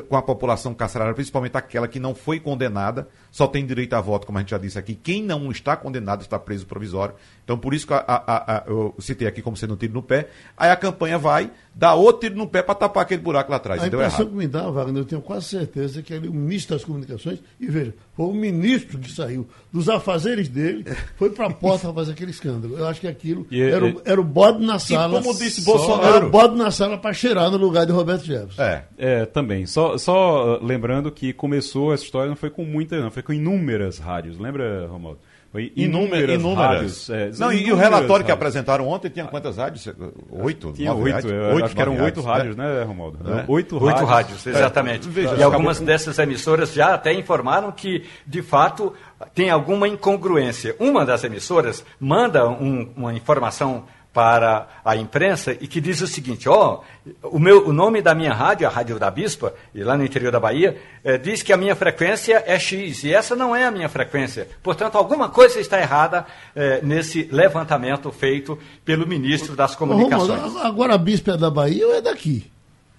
com 0.09 0.17
a 0.17 0.21
população 0.21 0.73
carcerária, 0.73 1.13
principalmente 1.13 1.55
aquela 1.55 1.87
que 1.87 1.99
não 1.99 2.13
foi 2.13 2.39
condenada, 2.39 3.07
só 3.31 3.47
tem 3.47 3.65
direito 3.65 3.93
a 3.93 4.01
voto, 4.01 4.27
como 4.27 4.37
a 4.37 4.41
gente 4.41 4.51
já 4.51 4.57
disse 4.57 4.77
aqui. 4.77 4.93
Quem 4.95 5.23
não 5.23 5.49
está 5.49 5.77
condenado 5.77 6.21
está 6.21 6.37
preso 6.37 6.65
provisório. 6.65 7.15
Então, 7.43 7.57
por 7.57 7.73
isso 7.73 7.87
que 7.87 7.93
a, 7.93 8.03
a, 8.05 8.57
a, 8.57 8.63
eu 8.67 8.93
citei 8.99 9.27
aqui 9.27 9.41
como 9.41 9.55
sendo 9.55 9.73
um 9.73 9.77
tiro 9.77 9.93
no 9.93 10.03
pé. 10.03 10.29
Aí 10.57 10.69
a 10.69 10.75
campanha 10.75 11.17
vai 11.17 11.49
dar 11.73 11.95
outro 11.95 12.21
tiro 12.21 12.35
no 12.35 12.47
pé 12.47 12.61
para 12.61 12.75
tapar 12.75 13.03
aquele 13.03 13.21
buraco 13.21 13.49
lá 13.49 13.57
atrás. 13.57 13.81
A 13.81 13.87
impressão 13.87 14.25
que 14.25 14.35
me 14.35 14.47
dá, 14.47 14.69
Wagner, 14.69 15.01
eu 15.01 15.05
tenho 15.05 15.21
quase 15.21 15.45
certeza 15.45 16.01
que 16.01 16.13
ali 16.13 16.27
o 16.27 16.33
ministro 16.33 16.75
das 16.75 16.83
comunicações, 16.83 17.39
e 17.59 17.67
veja, 17.67 17.93
foi 18.15 18.25
o 18.25 18.33
ministro 18.33 18.99
que 18.99 19.11
saiu 19.11 19.47
dos 19.71 19.87
afazeres 19.87 20.49
dele, 20.49 20.85
foi 21.17 21.29
para 21.29 21.47
a 21.47 21.49
porta 21.53 21.87
para 21.87 21.93
fazer 21.93 22.11
aquele 22.11 22.31
escândalo. 22.31 22.77
Eu 22.77 22.87
acho 22.87 22.99
que 22.99 23.07
aquilo 23.07 23.47
e, 23.49 23.61
era, 23.61 23.87
e, 23.87 23.93
o, 23.93 24.01
era 24.03 24.19
o 24.19 24.23
bode 24.23 24.63
na 24.65 24.79
sala. 24.79 25.19
E 25.19 25.23
como 25.23 25.37
disse 25.37 25.61
Bolsonaro. 25.61 26.15
Era 26.15 26.25
o 26.25 26.29
bode 26.29 26.55
na 26.55 26.71
sala 26.71 26.97
para 26.97 27.13
cheirar 27.13 27.49
no 27.49 27.57
lugar 27.57 27.85
de 27.85 27.91
Roberto 27.91 28.25
Jefferson. 28.25 28.61
É, 28.61 28.83
é 28.97 29.25
também. 29.25 29.60
Só, 29.65 29.97
só 29.97 30.59
lembrando 30.61 31.11
que 31.11 31.33
começou 31.33 31.93
essa 31.93 32.03
história, 32.03 32.29
não 32.29 32.35
foi 32.35 32.49
com 32.49 32.63
muita, 32.63 32.99
não, 32.99 33.11
foi 33.11 33.23
com 33.23 33.33
inúmeras 33.33 33.97
rádios. 33.97 34.37
Lembra, 34.37 34.87
Romualdo? 34.87 35.19
Foi 35.51 35.69
inúmeras, 35.75 36.39
inúmeras. 36.39 36.69
rádios. 36.69 37.09
É, 37.09 37.29
Não, 37.37 37.51
e 37.51 37.69
o 37.73 37.75
relatório 37.75 38.07
rádios. 38.07 38.25
que 38.25 38.31
apresentaram 38.31 38.87
ontem 38.87 39.09
tinha 39.09 39.25
quantas 39.25 39.57
rádios? 39.57 39.85
Oito? 40.29 40.71
Tinha 40.71 40.93
oito. 40.93 41.27
oito 41.27 41.65
acho 41.65 41.75
que 41.75 41.81
eram 41.81 42.01
oito 42.01 42.21
rádios, 42.21 42.55
né, 42.55 42.79
né 42.79 42.83
Romualdo? 42.83 43.19
É. 43.29 43.43
Oito, 43.49 43.77
rádios. 43.77 43.99
Oito 43.99 44.09
rádios, 44.09 44.47
exatamente. 44.47 45.09
É. 45.09 45.39
E 45.39 45.43
algumas 45.43 45.81
dessas 45.81 46.17
emissoras 46.19 46.73
já 46.73 46.93
até 46.93 47.11
informaram 47.11 47.69
que, 47.73 48.05
de 48.25 48.41
fato, 48.41 48.93
tem 49.35 49.49
alguma 49.49 49.89
incongruência. 49.89 50.73
Uma 50.79 51.05
das 51.05 51.21
emissoras 51.25 51.83
manda 51.99 52.47
um, 52.47 52.89
uma 52.95 53.13
informação 53.13 53.83
para 54.13 54.67
a 54.83 54.95
imprensa 54.95 55.53
e 55.53 55.67
que 55.67 55.79
diz 55.79 56.01
o 56.01 56.07
seguinte: 56.07 56.49
ó, 56.49 56.81
oh, 57.23 57.27
o, 57.29 57.39
meu, 57.39 57.67
o 57.67 57.73
nome 57.73 58.01
da 58.01 58.13
minha 58.13 58.33
rádio, 58.33 58.67
a 58.67 58.69
Rádio 58.69 58.99
da 58.99 59.09
Bispa, 59.09 59.53
e 59.73 59.83
lá 59.83 59.97
no 59.97 60.03
interior 60.03 60.31
da 60.31 60.39
Bahia, 60.39 60.77
é, 61.03 61.17
diz 61.17 61.41
que 61.41 61.53
a 61.53 61.57
minha 61.57 61.75
frequência 61.75 62.43
é 62.45 62.59
X, 62.59 63.03
e 63.03 63.13
essa 63.13 63.35
não 63.35 63.55
é 63.55 63.65
a 63.65 63.71
minha 63.71 63.87
frequência. 63.87 64.47
Portanto, 64.61 64.97
alguma 64.97 65.29
coisa 65.29 65.59
está 65.59 65.79
errada 65.79 66.25
é, 66.55 66.81
nesse 66.81 67.29
levantamento 67.31 68.11
feito 68.11 68.59
pelo 68.83 69.07
ministro 69.07 69.55
das 69.55 69.75
Comunicações. 69.75 70.55
agora 70.57 70.95
a 70.95 70.97
Bispa 70.97 71.31
é 71.31 71.37
da 71.37 71.49
Bahia 71.49 71.87
ou 71.87 71.95
é 71.95 72.01
daqui? 72.01 72.51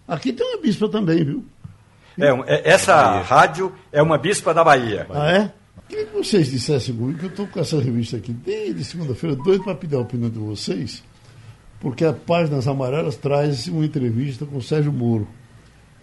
Aqui 0.08 0.32
tem 0.32 0.46
uma 0.46 0.62
Bispa 0.62 0.88
também, 0.88 1.24
viu? 1.24 1.44
É, 2.18 2.28
é 2.54 2.70
essa 2.70 3.20
rádio 3.20 3.72
é 3.90 4.02
uma 4.02 4.18
Bispa 4.18 4.52
da 4.52 4.64
Bahia. 4.64 5.06
Ah, 5.10 5.30
é? 5.30 5.52
Queria 5.92 6.06
que 6.06 6.16
vocês 6.16 6.50
dissessem 6.50 6.96
comigo 6.96 7.18
que 7.18 7.26
eu 7.26 7.28
estou 7.28 7.46
com 7.46 7.60
essa 7.60 7.78
revista 7.78 8.16
aqui 8.16 8.32
desde 8.32 8.82
segunda-feira, 8.82 9.36
doido 9.36 9.62
para 9.62 9.74
pedir 9.74 9.94
a 9.94 9.98
opinião 9.98 10.30
de 10.30 10.38
vocês, 10.38 11.04
porque 11.78 12.02
a 12.02 12.14
Páginas 12.14 12.66
Amarelas 12.66 13.14
traz 13.16 13.68
uma 13.68 13.84
entrevista 13.84 14.46
com 14.46 14.56
o 14.56 14.62
Sérgio 14.62 14.90
Moro. 14.90 15.28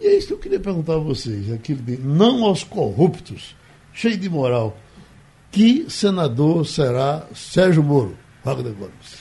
E 0.00 0.06
é 0.06 0.16
isso 0.16 0.28
que 0.28 0.32
eu 0.34 0.38
queria 0.38 0.60
perguntar 0.60 0.94
a 0.94 0.98
vocês, 0.98 1.50
aquilo 1.50 1.82
de 1.82 1.96
não 1.96 2.44
aos 2.44 2.62
corruptos, 2.62 3.56
cheio 3.92 4.16
de 4.16 4.30
moral. 4.30 4.78
Que 5.50 5.90
senador 5.90 6.64
será 6.68 7.26
Sérgio 7.34 7.82
Moro? 7.82 8.16
Wagner 8.44 8.72
Gomes. 8.72 9.18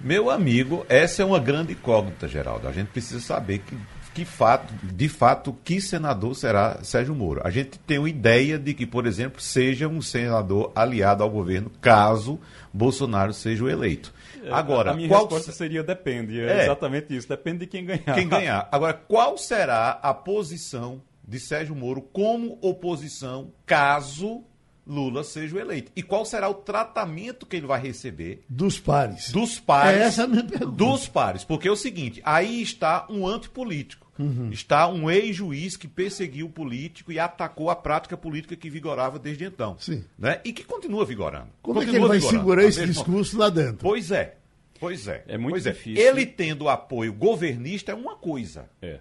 Meu 0.00 0.30
amigo, 0.30 0.86
essa 0.88 1.22
é 1.22 1.24
uma 1.24 1.40
grande 1.40 1.72
incógnita, 1.72 2.28
Geraldo. 2.28 2.68
A 2.68 2.72
gente 2.72 2.90
precisa 2.90 3.18
saber 3.18 3.58
que 3.58 3.76
que 4.14 4.24
fato, 4.24 4.72
de 4.82 5.08
fato, 5.08 5.56
que 5.64 5.80
senador 5.80 6.34
será 6.34 6.82
Sérgio 6.82 7.14
Moro. 7.14 7.40
A 7.44 7.50
gente 7.50 7.78
tem 7.78 7.98
uma 7.98 8.08
ideia 8.08 8.58
de 8.58 8.74
que, 8.74 8.86
por 8.86 9.06
exemplo, 9.06 9.40
seja 9.40 9.88
um 9.88 10.02
senador 10.02 10.70
aliado 10.74 11.22
ao 11.22 11.30
governo, 11.30 11.70
caso 11.80 12.38
Bolsonaro 12.72 13.32
seja 13.32 13.64
o 13.64 13.70
eleito. 13.70 14.12
É, 14.44 14.52
Agora, 14.52 14.92
a 14.92 14.94
minha 14.94 15.08
qual... 15.08 15.22
resposta 15.22 15.52
seria 15.52 15.82
depende, 15.82 16.40
é, 16.40 16.60
é 16.60 16.62
exatamente 16.64 17.16
isso, 17.16 17.28
depende 17.28 17.60
de 17.60 17.66
quem 17.66 17.84
ganhar. 17.84 18.14
Quem 18.14 18.28
ganhar. 18.28 18.68
Agora, 18.72 18.92
qual 18.92 19.38
será 19.38 19.90
a 20.02 20.12
posição 20.12 21.00
de 21.26 21.38
Sérgio 21.38 21.74
Moro 21.74 22.02
como 22.02 22.58
oposição 22.60 23.52
caso 23.64 24.44
Lula 24.86 25.22
seja 25.22 25.56
o 25.56 25.60
eleito. 25.60 25.92
E 25.94 26.02
qual 26.02 26.24
será 26.24 26.48
o 26.48 26.54
tratamento 26.54 27.46
que 27.46 27.56
ele 27.56 27.66
vai 27.66 27.80
receber? 27.80 28.44
Dos 28.48 28.80
pares. 28.80 29.30
Dos 29.30 29.60
pares. 29.60 30.00
É 30.00 30.04
essa 30.04 30.24
a 30.24 30.26
minha 30.26 30.44
pergunta. 30.44 30.72
Dos 30.72 31.08
pares. 31.08 31.44
Porque 31.44 31.68
é 31.68 31.70
o 31.70 31.76
seguinte, 31.76 32.20
aí 32.24 32.60
está 32.60 33.06
um 33.08 33.26
antipolítico. 33.26 34.01
Uhum. 34.18 34.50
Está 34.50 34.88
um 34.88 35.10
ex-juiz 35.10 35.76
que 35.76 35.88
perseguiu 35.88 36.46
o 36.46 36.50
político 36.50 37.10
e 37.10 37.18
atacou 37.18 37.70
a 37.70 37.76
prática 37.76 38.16
política 38.16 38.54
que 38.54 38.68
vigorava 38.68 39.18
desde 39.18 39.44
então. 39.44 39.76
Sim. 39.78 40.04
Né? 40.18 40.40
E 40.44 40.52
que 40.52 40.64
continua 40.64 41.04
vigorando. 41.04 41.48
Como 41.62 41.80
continua 41.80 41.82
é 41.82 41.90
que 41.90 41.96
ele 41.96 42.08
vai 42.08 42.18
vigorando, 42.18 42.38
segurar 42.38 42.64
esse 42.64 42.86
discurso 42.86 43.38
lá 43.38 43.48
dentro? 43.48 43.78
Pois 43.78 44.10
é. 44.10 44.36
Pois 44.78 45.06
é. 45.06 45.24
É 45.28 45.38
muito 45.38 45.52
pois 45.52 45.66
é. 45.66 45.70
difícil. 45.70 46.04
É. 46.04 46.08
Ele 46.08 46.26
tendo 46.26 46.68
apoio 46.68 47.12
governista 47.12 47.92
é 47.92 47.94
uma 47.94 48.16
coisa. 48.16 48.68
É. 48.82 48.98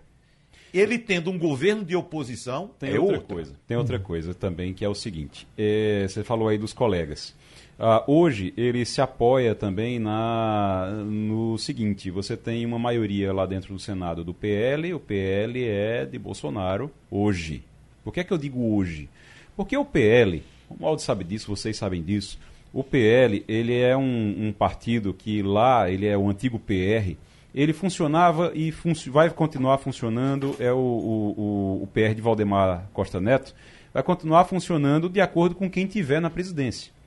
Ele 0.73 0.97
tendo 0.97 1.29
um 1.29 1.37
governo 1.37 1.83
de 1.83 1.95
oposição 1.95 2.71
tem 2.79 2.95
é 2.95 2.99
outra, 2.99 3.17
outra. 3.17 3.35
coisa. 3.35 3.53
Tem 3.67 3.77
outra 3.77 3.99
coisa 3.99 4.33
também 4.33 4.73
que 4.73 4.85
é 4.85 4.89
o 4.89 4.95
seguinte. 4.95 5.47
É, 5.57 6.05
você 6.07 6.23
falou 6.23 6.47
aí 6.47 6.57
dos 6.57 6.71
colegas. 6.71 7.35
Uh, 7.81 8.03
hoje 8.05 8.53
ele 8.55 8.85
se 8.85 9.01
apoia 9.01 9.55
também 9.55 9.97
na, 9.97 10.87
no 11.03 11.57
seguinte: 11.57 12.11
você 12.11 12.37
tem 12.37 12.63
uma 12.63 12.77
maioria 12.77 13.33
lá 13.33 13.43
dentro 13.47 13.73
do 13.73 13.79
Senado 13.79 14.23
do 14.23 14.35
PL, 14.35 14.93
o 14.93 14.99
PL 14.99 15.63
é 15.65 16.05
de 16.05 16.19
Bolsonaro 16.19 16.91
hoje. 17.09 17.63
Por 18.03 18.13
que 18.13 18.19
é 18.19 18.23
que 18.23 18.31
eu 18.31 18.37
digo 18.37 18.75
hoje? 18.75 19.09
Porque 19.55 19.75
o 19.75 19.83
PL, 19.83 20.43
o 20.69 20.79
Maldo 20.79 21.01
sabe 21.01 21.23
disso, 21.23 21.47
vocês 21.47 21.75
sabem 21.75 22.03
disso, 22.03 22.37
o 22.71 22.83
PL 22.83 23.43
ele 23.47 23.75
é 23.75 23.97
um, 23.97 24.49
um 24.49 24.53
partido 24.53 25.11
que 25.11 25.41
lá, 25.41 25.89
ele 25.89 26.05
é 26.05 26.15
o 26.15 26.29
antigo 26.29 26.59
PR, 26.59 27.15
ele 27.53 27.73
funcionava 27.73 28.51
e 28.53 28.71
vai 29.07 29.27
continuar 29.31 29.79
funcionando, 29.79 30.55
é 30.59 30.71
o, 30.71 30.77
o, 30.77 31.79
o, 31.81 31.87
PR 31.87 32.13
de 32.13 32.21
Valdemar 32.21 32.87
Costa 32.93 33.19
Neto, 33.19 33.55
vai 33.91 34.03
continuar 34.03 34.45
funcionando 34.45 35.09
de 35.09 35.19
acordo 35.19 35.55
com 35.55 35.67
quem 35.67 35.87
tiver 35.87 36.21
na 36.21 36.29
presidência. 36.29 37.00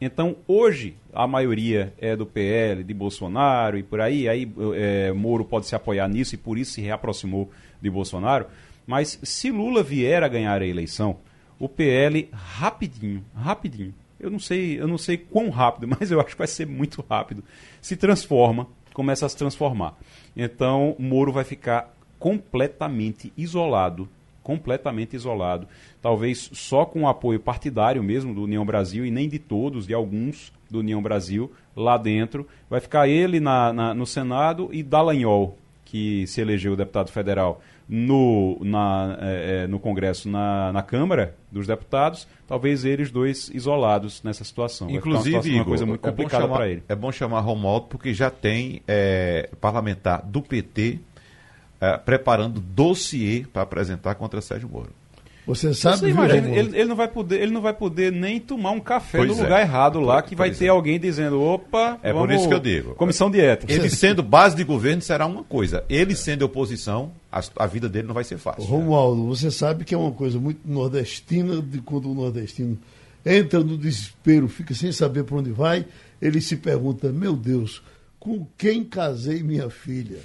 Então, 0.00 0.36
hoje, 0.46 0.96
a 1.12 1.26
maioria 1.26 1.92
é 1.98 2.14
do 2.14 2.26
PL, 2.26 2.84
de 2.84 2.92
Bolsonaro 2.92 3.78
e 3.78 3.82
por 3.82 4.00
aí, 4.00 4.28
aí 4.28 4.50
é, 4.74 5.10
Moro 5.12 5.44
pode 5.44 5.66
se 5.66 5.74
apoiar 5.74 6.06
nisso 6.08 6.34
e 6.34 6.38
por 6.38 6.58
isso 6.58 6.72
se 6.72 6.82
reaproximou 6.82 7.50
de 7.80 7.88
Bolsonaro. 7.88 8.46
Mas 8.86 9.18
se 9.22 9.50
Lula 9.50 9.82
vier 9.82 10.22
a 10.22 10.28
ganhar 10.28 10.60
a 10.60 10.66
eleição, 10.66 11.16
o 11.58 11.68
PL 11.68 12.28
rapidinho, 12.32 13.24
rapidinho, 13.34 13.94
eu 14.20 14.30
não 14.30 14.38
sei, 14.38 14.78
eu 14.78 14.86
não 14.86 14.98
sei 14.98 15.16
quão 15.16 15.48
rápido, 15.48 15.88
mas 15.98 16.10
eu 16.10 16.20
acho 16.20 16.30
que 16.30 16.38
vai 16.38 16.46
ser 16.46 16.66
muito 16.66 17.04
rápido, 17.08 17.42
se 17.80 17.96
transforma, 17.96 18.68
começa 18.92 19.24
a 19.24 19.28
se 19.28 19.36
transformar. 19.36 19.96
Então, 20.36 20.94
Moro 20.98 21.32
vai 21.32 21.44
ficar 21.44 21.94
completamente 22.18 23.32
isolado 23.36 24.08
completamente 24.46 25.16
isolado, 25.16 25.66
talvez 26.00 26.50
só 26.52 26.84
com 26.84 27.02
o 27.02 27.08
apoio 27.08 27.40
partidário 27.40 28.00
mesmo 28.00 28.32
do 28.32 28.44
União 28.44 28.64
Brasil 28.64 29.04
e 29.04 29.10
nem 29.10 29.28
de 29.28 29.40
todos, 29.40 29.88
de 29.88 29.92
alguns 29.92 30.52
do 30.70 30.78
União 30.78 31.02
Brasil 31.02 31.50
lá 31.74 31.98
dentro. 31.98 32.46
Vai 32.70 32.78
ficar 32.78 33.08
ele 33.08 33.40
na, 33.40 33.72
na 33.72 33.92
no 33.92 34.06
Senado 34.06 34.68
e 34.70 34.84
Dallagnol, 34.84 35.58
que 35.84 36.28
se 36.28 36.40
elegeu 36.40 36.76
deputado 36.76 37.10
federal 37.10 37.60
no, 37.88 38.56
na, 38.62 39.18
é, 39.20 39.64
é, 39.64 39.66
no 39.66 39.80
Congresso, 39.80 40.28
na, 40.28 40.72
na 40.72 40.80
Câmara 40.80 41.34
dos 41.50 41.66
Deputados, 41.66 42.28
talvez 42.46 42.84
eles 42.84 43.10
dois 43.10 43.50
isolados 43.52 44.22
nessa 44.22 44.44
situação. 44.44 44.88
Inclusive, 44.88 45.34
uma, 45.34 45.42
situação, 45.42 45.54
uma 45.54 45.64
coisa 45.64 45.86
muito 45.86 46.06
é 46.06 46.10
complicada 46.10 46.46
para 46.46 46.68
ele. 46.68 46.84
É 46.88 46.94
bom 46.94 47.10
chamar 47.10 47.40
Romualdo 47.40 47.86
porque 47.88 48.14
já 48.14 48.30
tem 48.30 48.80
é, 48.86 49.50
parlamentar 49.60 50.24
do 50.24 50.40
PT 50.40 51.00
é, 51.80 51.96
preparando 51.96 52.60
dossiê 52.60 53.44
para 53.52 53.62
apresentar 53.62 54.14
contra 54.14 54.40
Sérgio 54.40 54.68
Moro. 54.68 54.90
Você 55.46 55.72
sabe, 55.72 55.98
Você 55.98 56.08
imagina, 56.08 56.48
ele, 56.48 56.76
ele, 56.76 56.84
não 56.86 56.96
vai 56.96 57.06
poder, 57.06 57.40
ele 57.40 57.52
não 57.52 57.60
vai 57.60 57.72
poder 57.72 58.10
nem 58.10 58.40
tomar 58.40 58.72
um 58.72 58.80
café 58.80 59.18
pois 59.18 59.30
no 59.30 59.38
é. 59.38 59.42
lugar 59.44 59.60
errado 59.60 60.00
lá, 60.00 60.20
que 60.20 60.34
vai 60.34 60.50
ter 60.50 60.66
é. 60.66 60.68
alguém 60.68 60.98
dizendo, 60.98 61.40
opa, 61.40 62.00
é 62.02 62.12
por 62.12 62.32
isso 62.32 62.48
que 62.48 62.54
eu 62.54 62.58
digo. 62.58 62.96
Comissão 62.96 63.30
de 63.30 63.40
ética. 63.40 63.72
Ele 63.72 63.88
sendo 63.88 64.24
base 64.24 64.56
de 64.56 64.64
governo 64.64 65.00
será 65.00 65.24
uma 65.24 65.44
coisa. 65.44 65.84
Ele 65.88 66.16
sendo 66.16 66.42
oposição, 66.42 67.12
a, 67.30 67.40
a 67.58 67.66
vida 67.66 67.88
dele 67.88 68.08
não 68.08 68.14
vai 68.14 68.24
ser 68.24 68.38
fácil. 68.38 68.64
Romualdo, 68.64 69.24
você 69.24 69.48
sabe 69.48 69.84
que 69.84 69.94
é 69.94 69.98
uma 69.98 70.10
coisa 70.10 70.36
muito 70.40 70.60
nordestina 70.64 71.62
de 71.62 71.80
quando 71.80 72.10
o 72.10 72.14
nordestino 72.14 72.76
entra 73.24 73.60
no 73.60 73.78
desespero, 73.78 74.48
fica 74.48 74.74
sem 74.74 74.90
saber 74.90 75.22
para 75.22 75.36
onde 75.36 75.52
vai, 75.52 75.86
ele 76.20 76.40
se 76.40 76.56
pergunta, 76.56 77.12
meu 77.12 77.36
Deus, 77.36 77.82
com 78.26 78.44
quem 78.58 78.82
casei 78.82 79.40
minha 79.40 79.70
filha? 79.70 80.20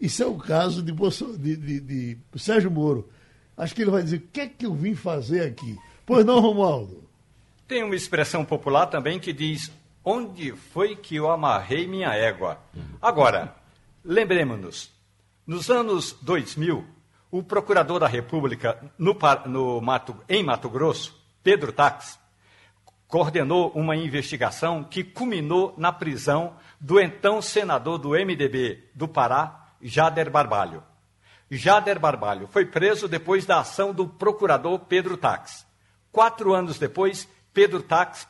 Isso 0.00 0.22
é 0.22 0.26
o 0.26 0.38
caso 0.38 0.84
de, 0.84 0.92
de, 0.92 1.56
de, 1.56 1.80
de, 1.80 2.18
Sérgio 2.36 2.70
Moro. 2.70 3.10
Acho 3.56 3.74
que 3.74 3.82
ele 3.82 3.90
vai 3.90 4.04
dizer: 4.04 4.18
o 4.18 4.28
que 4.32 4.40
é 4.42 4.46
que 4.46 4.64
eu 4.64 4.72
vim 4.72 4.94
fazer 4.94 5.42
aqui? 5.42 5.76
Pois 6.06 6.24
não, 6.24 6.38
Romualdo? 6.38 7.02
Tem 7.66 7.82
uma 7.82 7.96
expressão 7.96 8.44
popular 8.44 8.86
também 8.86 9.18
que 9.18 9.32
diz: 9.32 9.68
onde 10.04 10.52
foi 10.52 10.94
que 10.94 11.16
eu 11.16 11.28
amarrei 11.28 11.88
minha 11.88 12.14
égua? 12.14 12.56
Agora, 13.02 13.52
lembremos-nos: 14.04 14.92
nos 15.44 15.68
anos 15.68 16.16
2000, 16.22 16.86
o 17.32 17.42
procurador 17.42 17.98
da 17.98 18.06
República 18.06 18.80
no, 18.96 19.18
no 19.46 19.80
Mato, 19.80 20.16
em 20.28 20.44
Mato 20.44 20.70
Grosso, 20.70 21.20
Pedro 21.42 21.72
Tax, 21.72 22.16
coordenou 23.10 23.72
uma 23.74 23.96
investigação 23.96 24.84
que 24.84 25.02
culminou 25.02 25.74
na 25.76 25.92
prisão 25.92 26.54
do 26.80 27.00
então 27.00 27.42
senador 27.42 27.98
do 27.98 28.10
MDB 28.10 28.88
do 28.94 29.08
Pará, 29.08 29.66
Jader 29.82 30.30
Barbalho. 30.30 30.82
Jader 31.50 31.98
Barbalho 31.98 32.46
foi 32.46 32.64
preso 32.64 33.08
depois 33.08 33.44
da 33.44 33.58
ação 33.60 33.92
do 33.92 34.06
procurador 34.06 34.78
Pedro 34.78 35.16
Tax. 35.16 35.66
Quatro 36.12 36.54
anos 36.54 36.78
depois, 36.78 37.28
Pedro 37.52 37.82
Tax 37.82 38.28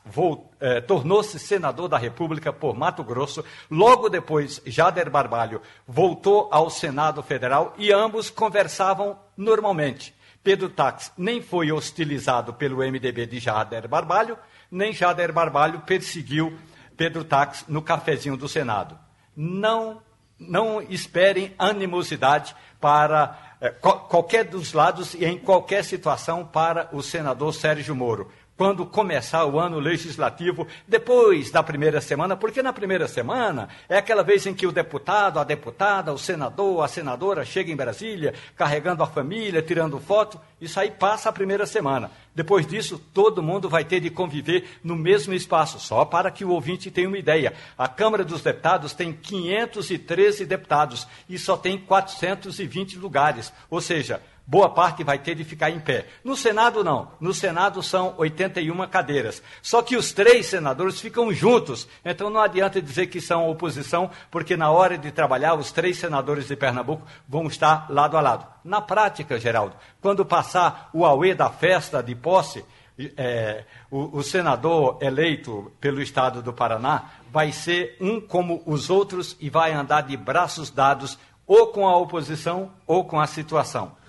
eh, 0.58 0.80
tornou-se 0.80 1.38
senador 1.38 1.86
da 1.86 1.98
República 1.98 2.50
por 2.50 2.74
Mato 2.74 3.04
Grosso. 3.04 3.44
Logo 3.70 4.08
depois, 4.08 4.62
Jader 4.64 5.10
Barbalho 5.10 5.60
voltou 5.86 6.48
ao 6.50 6.70
Senado 6.70 7.22
Federal 7.22 7.74
e 7.76 7.92
ambos 7.92 8.30
conversavam 8.30 9.18
normalmente. 9.36 10.14
Pedro 10.42 10.70
Tax 10.70 11.12
nem 11.18 11.42
foi 11.42 11.70
hostilizado 11.70 12.54
pelo 12.54 12.78
MDB 12.78 13.26
de 13.26 13.38
Jader 13.38 13.86
Barbalho, 13.86 14.38
nem 14.70 14.92
Jader 14.92 15.32
Barbalho 15.32 15.80
perseguiu 15.80 16.56
Pedro 16.96 17.24
Tax 17.24 17.64
no 17.66 17.82
cafezinho 17.82 18.36
do 18.36 18.48
Senado. 18.48 18.98
Não, 19.36 20.02
não 20.38 20.82
esperem 20.82 21.54
animosidade 21.58 22.54
para 22.80 23.56
eh, 23.60 23.70
qualquer 23.70 24.44
dos 24.44 24.72
lados 24.72 25.14
e 25.14 25.24
em 25.24 25.38
qualquer 25.38 25.84
situação 25.84 26.46
para 26.46 26.88
o 26.92 27.02
senador 27.02 27.52
Sérgio 27.54 27.94
Moro 27.94 28.30
quando 28.60 28.84
começar 28.84 29.46
o 29.46 29.58
ano 29.58 29.78
legislativo, 29.78 30.66
depois 30.86 31.50
da 31.50 31.62
primeira 31.62 31.98
semana, 31.98 32.36
porque 32.36 32.62
na 32.62 32.74
primeira 32.74 33.08
semana 33.08 33.70
é 33.88 33.96
aquela 33.96 34.22
vez 34.22 34.44
em 34.44 34.52
que 34.52 34.66
o 34.66 34.70
deputado, 34.70 35.38
a 35.38 35.44
deputada, 35.44 36.12
o 36.12 36.18
senador, 36.18 36.84
a 36.84 36.86
senadora 36.86 37.42
chega 37.42 37.72
em 37.72 37.74
Brasília, 37.74 38.34
carregando 38.54 39.02
a 39.02 39.06
família, 39.06 39.62
tirando 39.62 39.98
foto, 39.98 40.38
isso 40.60 40.78
aí 40.78 40.90
passa 40.90 41.30
a 41.30 41.32
primeira 41.32 41.64
semana. 41.64 42.10
Depois 42.34 42.66
disso, 42.66 43.00
todo 43.14 43.42
mundo 43.42 43.66
vai 43.66 43.82
ter 43.82 43.98
de 43.98 44.10
conviver 44.10 44.78
no 44.84 44.94
mesmo 44.94 45.32
espaço, 45.32 45.80
só 45.80 46.04
para 46.04 46.30
que 46.30 46.44
o 46.44 46.50
ouvinte 46.50 46.90
tenha 46.90 47.08
uma 47.08 47.16
ideia. 47.16 47.54
A 47.78 47.88
Câmara 47.88 48.26
dos 48.26 48.42
Deputados 48.42 48.92
tem 48.92 49.10
513 49.10 50.44
deputados 50.44 51.08
e 51.26 51.38
só 51.38 51.56
tem 51.56 51.78
420 51.78 52.98
lugares, 52.98 53.50
ou 53.70 53.80
seja, 53.80 54.20
boa 54.50 54.68
parte 54.68 55.04
vai 55.04 55.16
ter 55.16 55.36
de 55.36 55.44
ficar 55.44 55.70
em 55.70 55.78
pé. 55.78 56.06
No 56.24 56.36
Senado, 56.36 56.82
não. 56.82 57.12
No 57.20 57.32
Senado 57.32 57.80
são 57.84 58.14
81 58.18 58.84
cadeiras. 58.88 59.40
Só 59.62 59.80
que 59.80 59.96
os 59.96 60.12
três 60.12 60.46
senadores 60.46 61.00
ficam 61.00 61.32
juntos. 61.32 61.86
Então 62.04 62.28
não 62.28 62.40
adianta 62.40 62.82
dizer 62.82 63.06
que 63.06 63.20
são 63.20 63.48
oposição, 63.48 64.10
porque 64.28 64.56
na 64.56 64.68
hora 64.68 64.98
de 64.98 65.12
trabalhar, 65.12 65.54
os 65.54 65.70
três 65.70 65.98
senadores 65.98 66.48
de 66.48 66.56
Pernambuco 66.56 67.06
vão 67.28 67.46
estar 67.46 67.86
lado 67.88 68.16
a 68.16 68.20
lado. 68.20 68.44
Na 68.64 68.80
prática, 68.80 69.38
Geraldo, 69.38 69.76
quando 70.00 70.26
passar 70.26 70.90
o 70.92 71.06
auê 71.06 71.32
da 71.32 71.48
festa 71.48 72.02
de 72.02 72.16
posse, 72.16 72.64
é, 73.16 73.64
o, 73.88 74.18
o, 74.18 74.22
senador 74.22 74.98
eleito 75.00 75.70
pelo 75.80 76.02
estado 76.02 76.42
do 76.42 76.52
Paraná 76.52 77.04
vai 77.30 77.52
ser 77.52 77.96
um 78.00 78.20
como 78.20 78.62
os 78.66 78.90
outros 78.90 79.36
e 79.40 79.48
vai 79.48 79.72
andar 79.72 80.02
de 80.02 80.16
braços 80.16 80.70
dados 80.70 81.16
ou 81.46 81.68
com 81.68 81.88
a 81.88 81.96
oposição 81.96 82.72
ou 82.84 83.04
com 83.04 83.20
a 83.20 83.28
situação. 83.28 83.99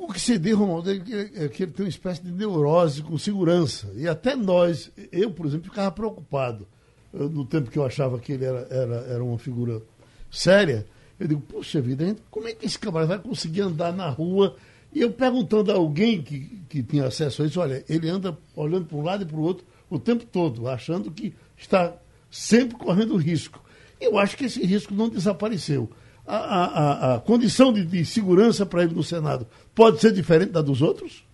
O 0.00 0.10
que 0.10 0.18
se 0.18 0.38
diz, 0.38 0.54
Romualdo, 0.54 0.90
é 0.90 0.98
que, 0.98 1.14
é 1.14 1.48
que 1.48 1.62
ele 1.62 1.72
tem 1.72 1.84
uma 1.84 1.90
espécie 1.90 2.22
de 2.22 2.32
neurose 2.32 3.02
com 3.02 3.18
segurança. 3.18 3.92
E 3.94 4.08
até 4.08 4.34
nós, 4.34 4.90
eu, 5.12 5.30
por 5.30 5.44
exemplo, 5.44 5.68
ficava 5.68 5.92
preocupado. 5.92 6.66
No 7.12 7.44
tempo 7.44 7.70
que 7.70 7.78
eu 7.78 7.84
achava 7.84 8.18
que 8.18 8.32
ele 8.32 8.46
era, 8.46 8.66
era, 8.70 8.94
era 9.08 9.22
uma 9.22 9.38
figura 9.38 9.82
séria, 10.30 10.86
eu 11.18 11.28
digo, 11.28 11.42
poxa 11.42 11.82
vida, 11.82 12.06
gente, 12.06 12.22
como 12.30 12.48
é 12.48 12.54
que 12.54 12.64
esse 12.64 12.78
camarada 12.78 13.16
vai 13.16 13.18
conseguir 13.18 13.60
andar 13.60 13.92
na 13.92 14.08
rua? 14.08 14.56
E 14.90 15.02
eu 15.02 15.12
perguntando 15.12 15.70
a 15.70 15.74
alguém 15.74 16.22
que, 16.22 16.62
que 16.66 16.82
tinha 16.82 17.06
acesso 17.06 17.42
a 17.42 17.46
isso, 17.46 17.60
olha, 17.60 17.84
ele 17.86 18.08
anda 18.08 18.38
olhando 18.56 18.86
para 18.86 18.96
um 18.96 19.02
lado 19.02 19.24
e 19.24 19.26
para 19.26 19.36
o 19.36 19.42
outro 19.42 19.66
o 19.90 19.98
tempo 19.98 20.24
todo, 20.24 20.66
achando 20.66 21.10
que 21.10 21.34
está 21.58 21.94
sempre 22.30 22.74
correndo 22.78 23.16
risco. 23.16 23.62
Eu 24.00 24.18
acho 24.18 24.34
que 24.34 24.46
esse 24.46 24.64
risco 24.64 24.94
não 24.94 25.10
desapareceu 25.10 25.90
a, 26.30 26.36
a, 26.36 27.14
a 27.14 27.20
condição 27.20 27.72
de, 27.72 27.84
de 27.84 28.04
segurança 28.04 28.64
para 28.64 28.84
ele 28.84 28.94
no 28.94 29.02
Senado 29.02 29.46
pode 29.74 30.00
ser 30.00 30.12
diferente 30.12 30.52
da 30.52 30.62
dos 30.62 30.82
outros? 30.82 31.24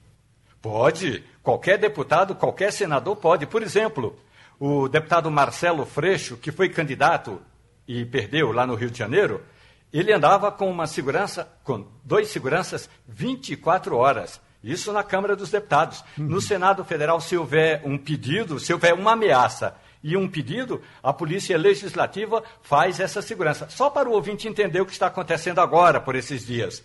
Pode. 0.61 1.23
Qualquer 1.43 1.79
deputado, 1.79 2.35
qualquer 2.35 2.73
senador 2.73 3.17
pode. 3.17 3.47
Por 3.47 3.63
exemplo, 3.63 4.19
o 4.59 4.89
deputado 4.89 5.31
Marcelo 5.31 5.87
Freixo, 5.87 6.37
que 6.37 6.51
foi 6.51 6.69
candidato 6.69 7.41
e 7.87 8.05
perdeu 8.05 8.53
lá 8.53 8.67
no 8.67 8.75
Rio 8.75 8.91
de 8.91 8.99
Janeiro, 8.99 9.43
ele 9.93 10.13
andava 10.13 10.51
com 10.51 10.69
uma 10.69 10.87
segurança, 10.87 11.49
com 11.63 11.87
dois 12.05 12.29
seguranças 12.29 12.91
24 13.07 13.97
horas. 13.97 14.41
Isso 14.63 14.93
na 14.93 15.05
Câmara 15.05 15.37
dos 15.37 15.51
Deputados. 15.51 16.03
Uhum. 16.19 16.25
No 16.27 16.41
Senado 16.41 16.85
Federal, 16.85 17.21
se 17.21 17.37
houver 17.37 17.83
um 17.85 17.97
pedido, 17.97 18.59
se 18.59 18.73
houver 18.73 18.93
uma 18.95 19.13
ameaça 19.13 19.77
e 20.03 20.17
um 20.17 20.29
pedido, 20.29 20.83
a 21.03 21.13
Polícia 21.13 21.57
Legislativa 21.57 22.43
faz 22.63 22.99
essa 22.99 23.23
segurança. 23.23 23.69
Só 23.69 23.89
para 23.89 24.09
o 24.09 24.13
ouvinte 24.13 24.49
entender 24.49 24.81
o 24.81 24.87
que 24.87 24.93
está 24.93 25.07
acontecendo 25.07 25.61
agora, 25.61 26.01
por 26.01 26.17
esses 26.17 26.45
dias. 26.45 26.83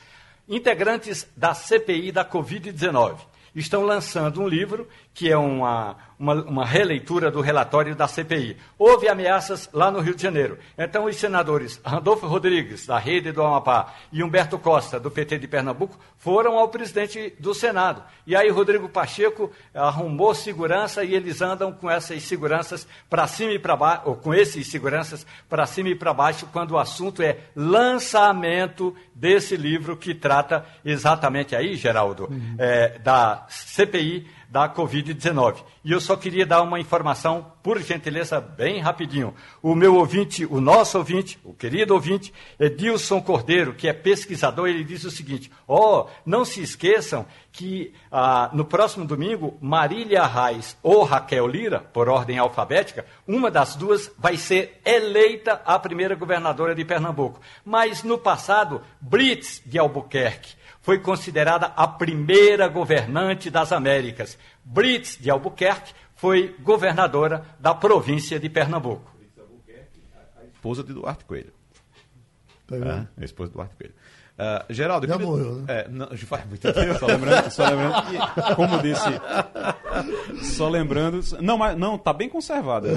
Integrantes 0.47 1.27
da 1.35 1.53
CPI 1.53 2.11
da 2.11 2.25
Covid-19 2.25 3.19
estão 3.55 3.83
lançando 3.83 4.41
um 4.41 4.47
livro 4.47 4.87
que 5.13 5.29
é 5.29 5.37
uma, 5.37 5.97
uma, 6.17 6.33
uma, 6.43 6.65
releitura 6.65 7.29
do 7.29 7.41
relatório 7.41 7.95
da 7.95 8.07
CPI. 8.07 8.55
Houve 8.77 9.09
ameaças 9.09 9.69
lá 9.73 9.91
no 9.91 9.99
Rio 9.99 10.15
de 10.15 10.21
Janeiro. 10.21 10.57
Então, 10.77 11.05
os 11.05 11.15
senadores 11.17 11.81
Randolfo 11.83 12.27
Rodrigues, 12.27 12.85
da 12.85 12.97
Rede 12.97 13.31
do 13.31 13.43
Amapá, 13.43 13.93
e 14.11 14.23
Humberto 14.23 14.57
Costa, 14.57 14.99
do 14.99 15.11
PT 15.11 15.39
de 15.39 15.47
Pernambuco, 15.47 15.99
foram 16.17 16.57
ao 16.57 16.69
presidente 16.69 17.33
do 17.39 17.53
Senado. 17.53 18.03
E 18.25 18.35
aí, 18.35 18.49
Rodrigo 18.49 18.87
Pacheco 18.87 19.51
arrumou 19.73 20.33
segurança 20.33 21.03
e 21.03 21.13
eles 21.13 21.41
andam 21.41 21.73
com 21.73 21.89
essas 21.89 22.23
seguranças 22.23 22.87
para 23.09 23.27
cima 23.27 23.51
e 23.51 23.59
para 23.59 23.75
baixo, 23.75 24.03
ou 24.05 24.15
com 24.15 24.33
esses 24.33 24.67
seguranças 24.67 25.25
para 25.49 25.65
cima 25.65 25.89
e 25.89 25.95
para 25.95 26.13
baixo, 26.13 26.47
quando 26.53 26.71
o 26.71 26.79
assunto 26.79 27.21
é 27.21 27.37
lançamento 27.53 28.95
desse 29.13 29.57
livro 29.57 29.97
que 29.97 30.15
trata 30.15 30.65
exatamente 30.85 31.55
aí, 31.55 31.75
Geraldo, 31.75 32.27
uhum. 32.31 32.55
é, 32.57 32.97
da 32.99 33.45
CPI 33.49 34.40
da 34.51 34.67
Covid-19. 34.67 35.63
E 35.81 35.93
eu 35.93 36.01
só 36.01 36.17
queria 36.17 36.45
dar 36.45 36.61
uma 36.61 36.77
informação, 36.77 37.53
por 37.63 37.81
gentileza, 37.81 38.41
bem 38.41 38.81
rapidinho. 38.81 39.33
O 39.63 39.73
meu 39.73 39.95
ouvinte, 39.95 40.45
o 40.45 40.59
nosso 40.59 40.97
ouvinte, 40.97 41.39
o 41.41 41.53
querido 41.53 41.93
ouvinte, 41.93 42.33
Edilson 42.59 43.21
Cordeiro, 43.21 43.73
que 43.73 43.87
é 43.87 43.93
pesquisador, 43.93 44.67
ele 44.67 44.83
diz 44.83 45.05
o 45.05 45.09
seguinte: 45.09 45.49
ó, 45.65 46.01
oh, 46.01 46.09
não 46.25 46.43
se 46.43 46.61
esqueçam 46.61 47.25
que 47.49 47.93
ah, 48.11 48.49
no 48.51 48.65
próximo 48.65 49.05
domingo, 49.05 49.57
Marília 49.61 50.25
Reis 50.25 50.77
ou 50.83 51.05
Raquel 51.05 51.47
Lira, 51.47 51.79
por 51.79 52.09
ordem 52.09 52.37
alfabética, 52.37 53.05
uma 53.25 53.49
das 53.49 53.75
duas 53.77 54.11
vai 54.19 54.35
ser 54.35 54.81
eleita 54.83 55.61
a 55.65 55.79
primeira 55.79 56.13
governadora 56.13 56.75
de 56.75 56.83
Pernambuco. 56.83 57.39
Mas 57.63 58.03
no 58.03 58.17
passado, 58.17 58.81
Brits 58.99 59.61
de 59.65 59.79
Albuquerque 59.79 60.60
foi 60.81 60.99
considerada 60.99 61.67
a 61.67 61.87
primeira 61.87 62.67
governante 62.67 63.49
das 63.49 63.71
Américas. 63.71 64.37
Brits 64.63 65.17
de 65.19 65.29
Albuquerque 65.29 65.93
foi 66.15 66.55
governadora 66.59 67.45
da 67.59 67.73
província 67.73 68.39
de 68.39 68.49
Pernambuco. 68.49 69.11
A 70.39 70.45
esposa 70.45 70.83
de 70.83 70.93
Duarte 70.93 71.25
Coelho. 71.25 71.53
Tá 72.67 72.75
ah, 72.83 73.07
a 73.19 73.25
esposa 73.25 73.49
de 73.49 73.53
Duarte 73.55 73.75
Coelho. 73.75 73.93
Uh, 74.41 74.73
Geraldo, 74.73 75.05
já 75.05 75.13
queria... 75.13 75.27
morreu, 75.27 75.55
né? 75.57 75.65
É, 75.67 75.87
não, 75.87 76.07
faz 76.17 76.45
muito 76.47 76.73
tempo. 76.73 76.97
Só 76.97 77.05
lembrando, 77.05 77.51
só 77.51 77.69
lembrando 77.69 78.05
que, 78.07 78.55
como 78.55 78.81
disse, 78.81 80.55
só 80.55 80.67
lembrando, 80.67 81.19
não, 81.39 81.59
mas 81.59 81.77
não, 81.77 81.95
tá 81.95 82.11
bem 82.11 82.27
conservada. 82.27 82.89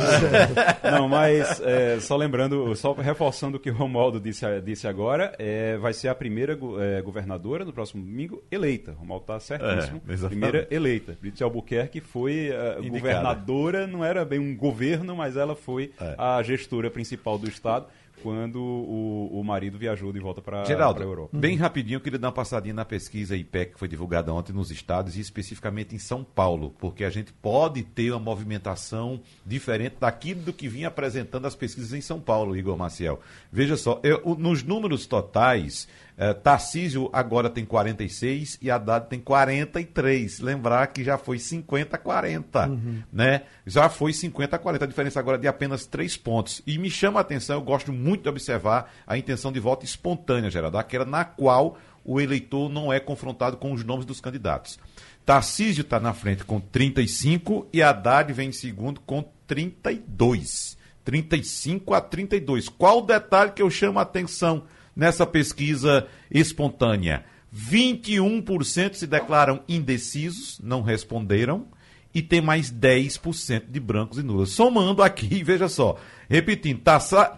Não, 0.83 1.07
mas 1.07 1.61
é, 1.61 2.01
só 2.01 2.17
lembrando, 2.17 2.75
só 2.77 2.95
reforçando 2.95 3.59
o 3.59 3.61
que 3.61 3.69
o 3.69 3.75
Romualdo 3.75 4.19
disse, 4.19 4.47
disse 4.63 4.89
agora, 4.89 5.35
é, 5.39 5.77
vai 5.77 5.93
ser 5.93 6.09
a 6.09 6.15
primeira 6.15 6.59
é, 6.81 7.03
governadora 7.03 7.63
no 7.63 7.75
próximo 7.75 8.03
domingo 8.03 8.43
eleita. 8.51 8.93
O 8.93 8.95
Romualdo 8.95 9.27
tá 9.27 9.39
certíssimo. 9.39 10.01
É, 10.09 10.29
primeira 10.29 10.67
eleita. 10.71 11.17
Brito 11.21 11.45
Albuquerque 11.45 12.01
foi 12.01 12.51
uh, 12.51 12.89
governadora, 12.89 13.87
não 13.87 14.03
era 14.03 14.25
bem 14.25 14.39
um 14.39 14.57
governo, 14.57 15.15
mas 15.15 15.37
ela 15.37 15.55
foi 15.55 15.93
é. 16.01 16.15
a 16.17 16.43
gestora 16.43 16.91
principal 16.91 17.39
do 17.39 17.49
estado 17.49 17.87
quando 18.25 18.57
o, 18.59 19.39
o 19.39 19.45
marido 19.45 19.77
viajou 19.77 20.11
de 20.11 20.19
volta 20.19 20.41
para 20.41 20.63
a 20.63 20.65
Europa. 21.05 21.29
Bem 21.31 21.59
rapidinho, 21.59 21.99
eu 21.99 22.01
queria 22.01 22.19
dar 22.19 22.29
uma 22.29 22.33
passadinha 22.33 22.73
na 22.73 22.85
pesquisa 22.85 23.37
IPEC 23.37 23.75
que 23.75 23.79
foi 23.79 23.87
divulgada 23.87 24.33
ontem 24.33 24.55
nos 24.55 24.71
estados 24.71 25.19
e 25.19 25.21
especificamente 25.21 25.95
em 25.95 25.99
São 25.99 26.25
Paulo, 26.25 26.75
porque 26.79 27.05
a 27.05 27.11
gente 27.11 27.35
pode 27.35 27.83
ter 27.83 28.13
uma 28.13 28.19
movimentação 28.19 29.21
diferente 29.45 29.97
daquilo 30.01 30.41
do 30.41 30.55
que 30.55 30.67
vinha 30.67 30.89
apresentando 30.89 31.47
as 31.47 31.55
pesquisas 31.55 31.93
em 31.93 32.01
São 32.01 32.19
Paulo, 32.19 32.57
Igor 32.57 32.79
Maciel. 32.79 33.21
Veja 33.53 33.77
só, 33.77 34.01
eu, 34.03 34.35
nos 34.39 34.63
números 34.63 35.07
totais, 35.07 35.87
Uh, 36.17 36.33
Tarcísio 36.33 37.11
agora 37.13 37.51
tem 37.51 37.65
46 37.65 38.59
e 38.63 38.71
Haddad 38.71 39.09
tem 39.09 39.19
43. 39.19 40.39
Lembrar 40.39 40.87
que 40.89 41.03
já 41.03 41.19
foi 41.19 41.39
50 41.39 41.97
a 41.97 41.99
40, 41.99 42.69
uhum. 42.69 43.03
né? 43.13 43.43
Já 43.67 43.89
foi 43.89 44.13
50 44.13 44.55
a 44.55 44.59
40, 44.59 44.85
a 44.85 44.89
diferença 44.89 45.19
agora 45.19 45.37
é 45.37 45.41
de 45.41 45.49
apenas 45.49 45.87
3 45.87 46.17
pontos. 46.17 46.63
E 46.65 46.79
me 46.79 46.89
chama 46.89 47.19
a 47.19 47.23
atenção, 47.23 47.57
eu 47.57 47.63
gosto 47.63 47.93
muito 47.93 48.23
de 48.23 48.29
observar 48.29 48.93
a 49.07 49.19
intenção 49.19 49.51
de 49.51 49.59
voto 49.59 49.85
espontânea, 49.85 50.51
Geraldo, 50.51 50.79
aquela 50.79 51.05
na 51.05 51.25
qual 51.25 51.77
o 52.05 52.21
eleitor 52.21 52.69
não 52.69 52.93
é 52.93 53.01
confrontado 53.01 53.57
com 53.57 53.73
os 53.73 53.83
nomes 53.83 54.07
dos 54.07 54.21
candidatos. 54.21 54.79
Tarcísio 55.25 55.83
está 55.83 55.99
na 55.99 56.13
frente 56.13 56.45
com 56.45 56.61
35 56.61 57.67
e 57.73 57.83
Haddad 57.83 58.33
vem 58.33 58.51
em 58.51 58.53
segundo 58.53 59.01
com 59.01 59.25
32. 59.47 60.77
35 61.03 61.95
a 61.95 62.01
32. 62.01 62.69
Qual 62.69 62.99
o 62.99 63.07
detalhe 63.07 63.53
que 63.53 63.63
eu 63.63 63.71
chamo 63.71 63.99
a 63.99 64.03
atenção? 64.03 64.65
Nessa 64.95 65.27
pesquisa 65.27 66.07
espontânea. 66.31 67.25
21% 67.55 68.95
se 68.95 69.07
declaram 69.07 69.63
indecisos, 69.69 70.59
não 70.63 70.83
responderam, 70.83 71.67
e 72.13 72.23
tem 72.23 72.41
mais 72.41 72.73
10% 72.73 73.65
de 73.69 73.81
brancos 73.81 74.19
e 74.19 74.23
nulas. 74.23 74.51
Somando 74.51 75.03
aqui, 75.03 75.43
veja 75.45 75.69
só, 75.69 75.97
repetindo, 76.29 76.81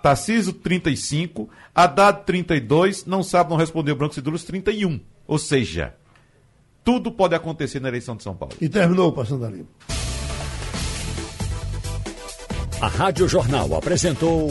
Tarcísio 0.02 0.52
35, 0.52 1.48
Haddad 1.74 2.24
32, 2.24 3.04
não 3.06 3.22
sabe, 3.22 3.50
não 3.50 3.56
respondeu 3.56 3.96
brancos 3.96 4.18
e 4.18 4.22
nulos 4.22 4.44
31. 4.44 5.00
Ou 5.26 5.38
seja, 5.38 5.94
tudo 6.84 7.10
pode 7.10 7.34
acontecer 7.34 7.80
na 7.80 7.88
eleição 7.88 8.16
de 8.16 8.22
São 8.22 8.34
Paulo. 8.36 8.54
E 8.60 8.68
terminou 8.68 9.12
Passando 9.12 9.44
a 9.44 9.50
Limpo. 9.50 9.70
A 12.80 12.88
Rádio 12.88 13.26
Jornal 13.26 13.74
apresentou 13.74 14.50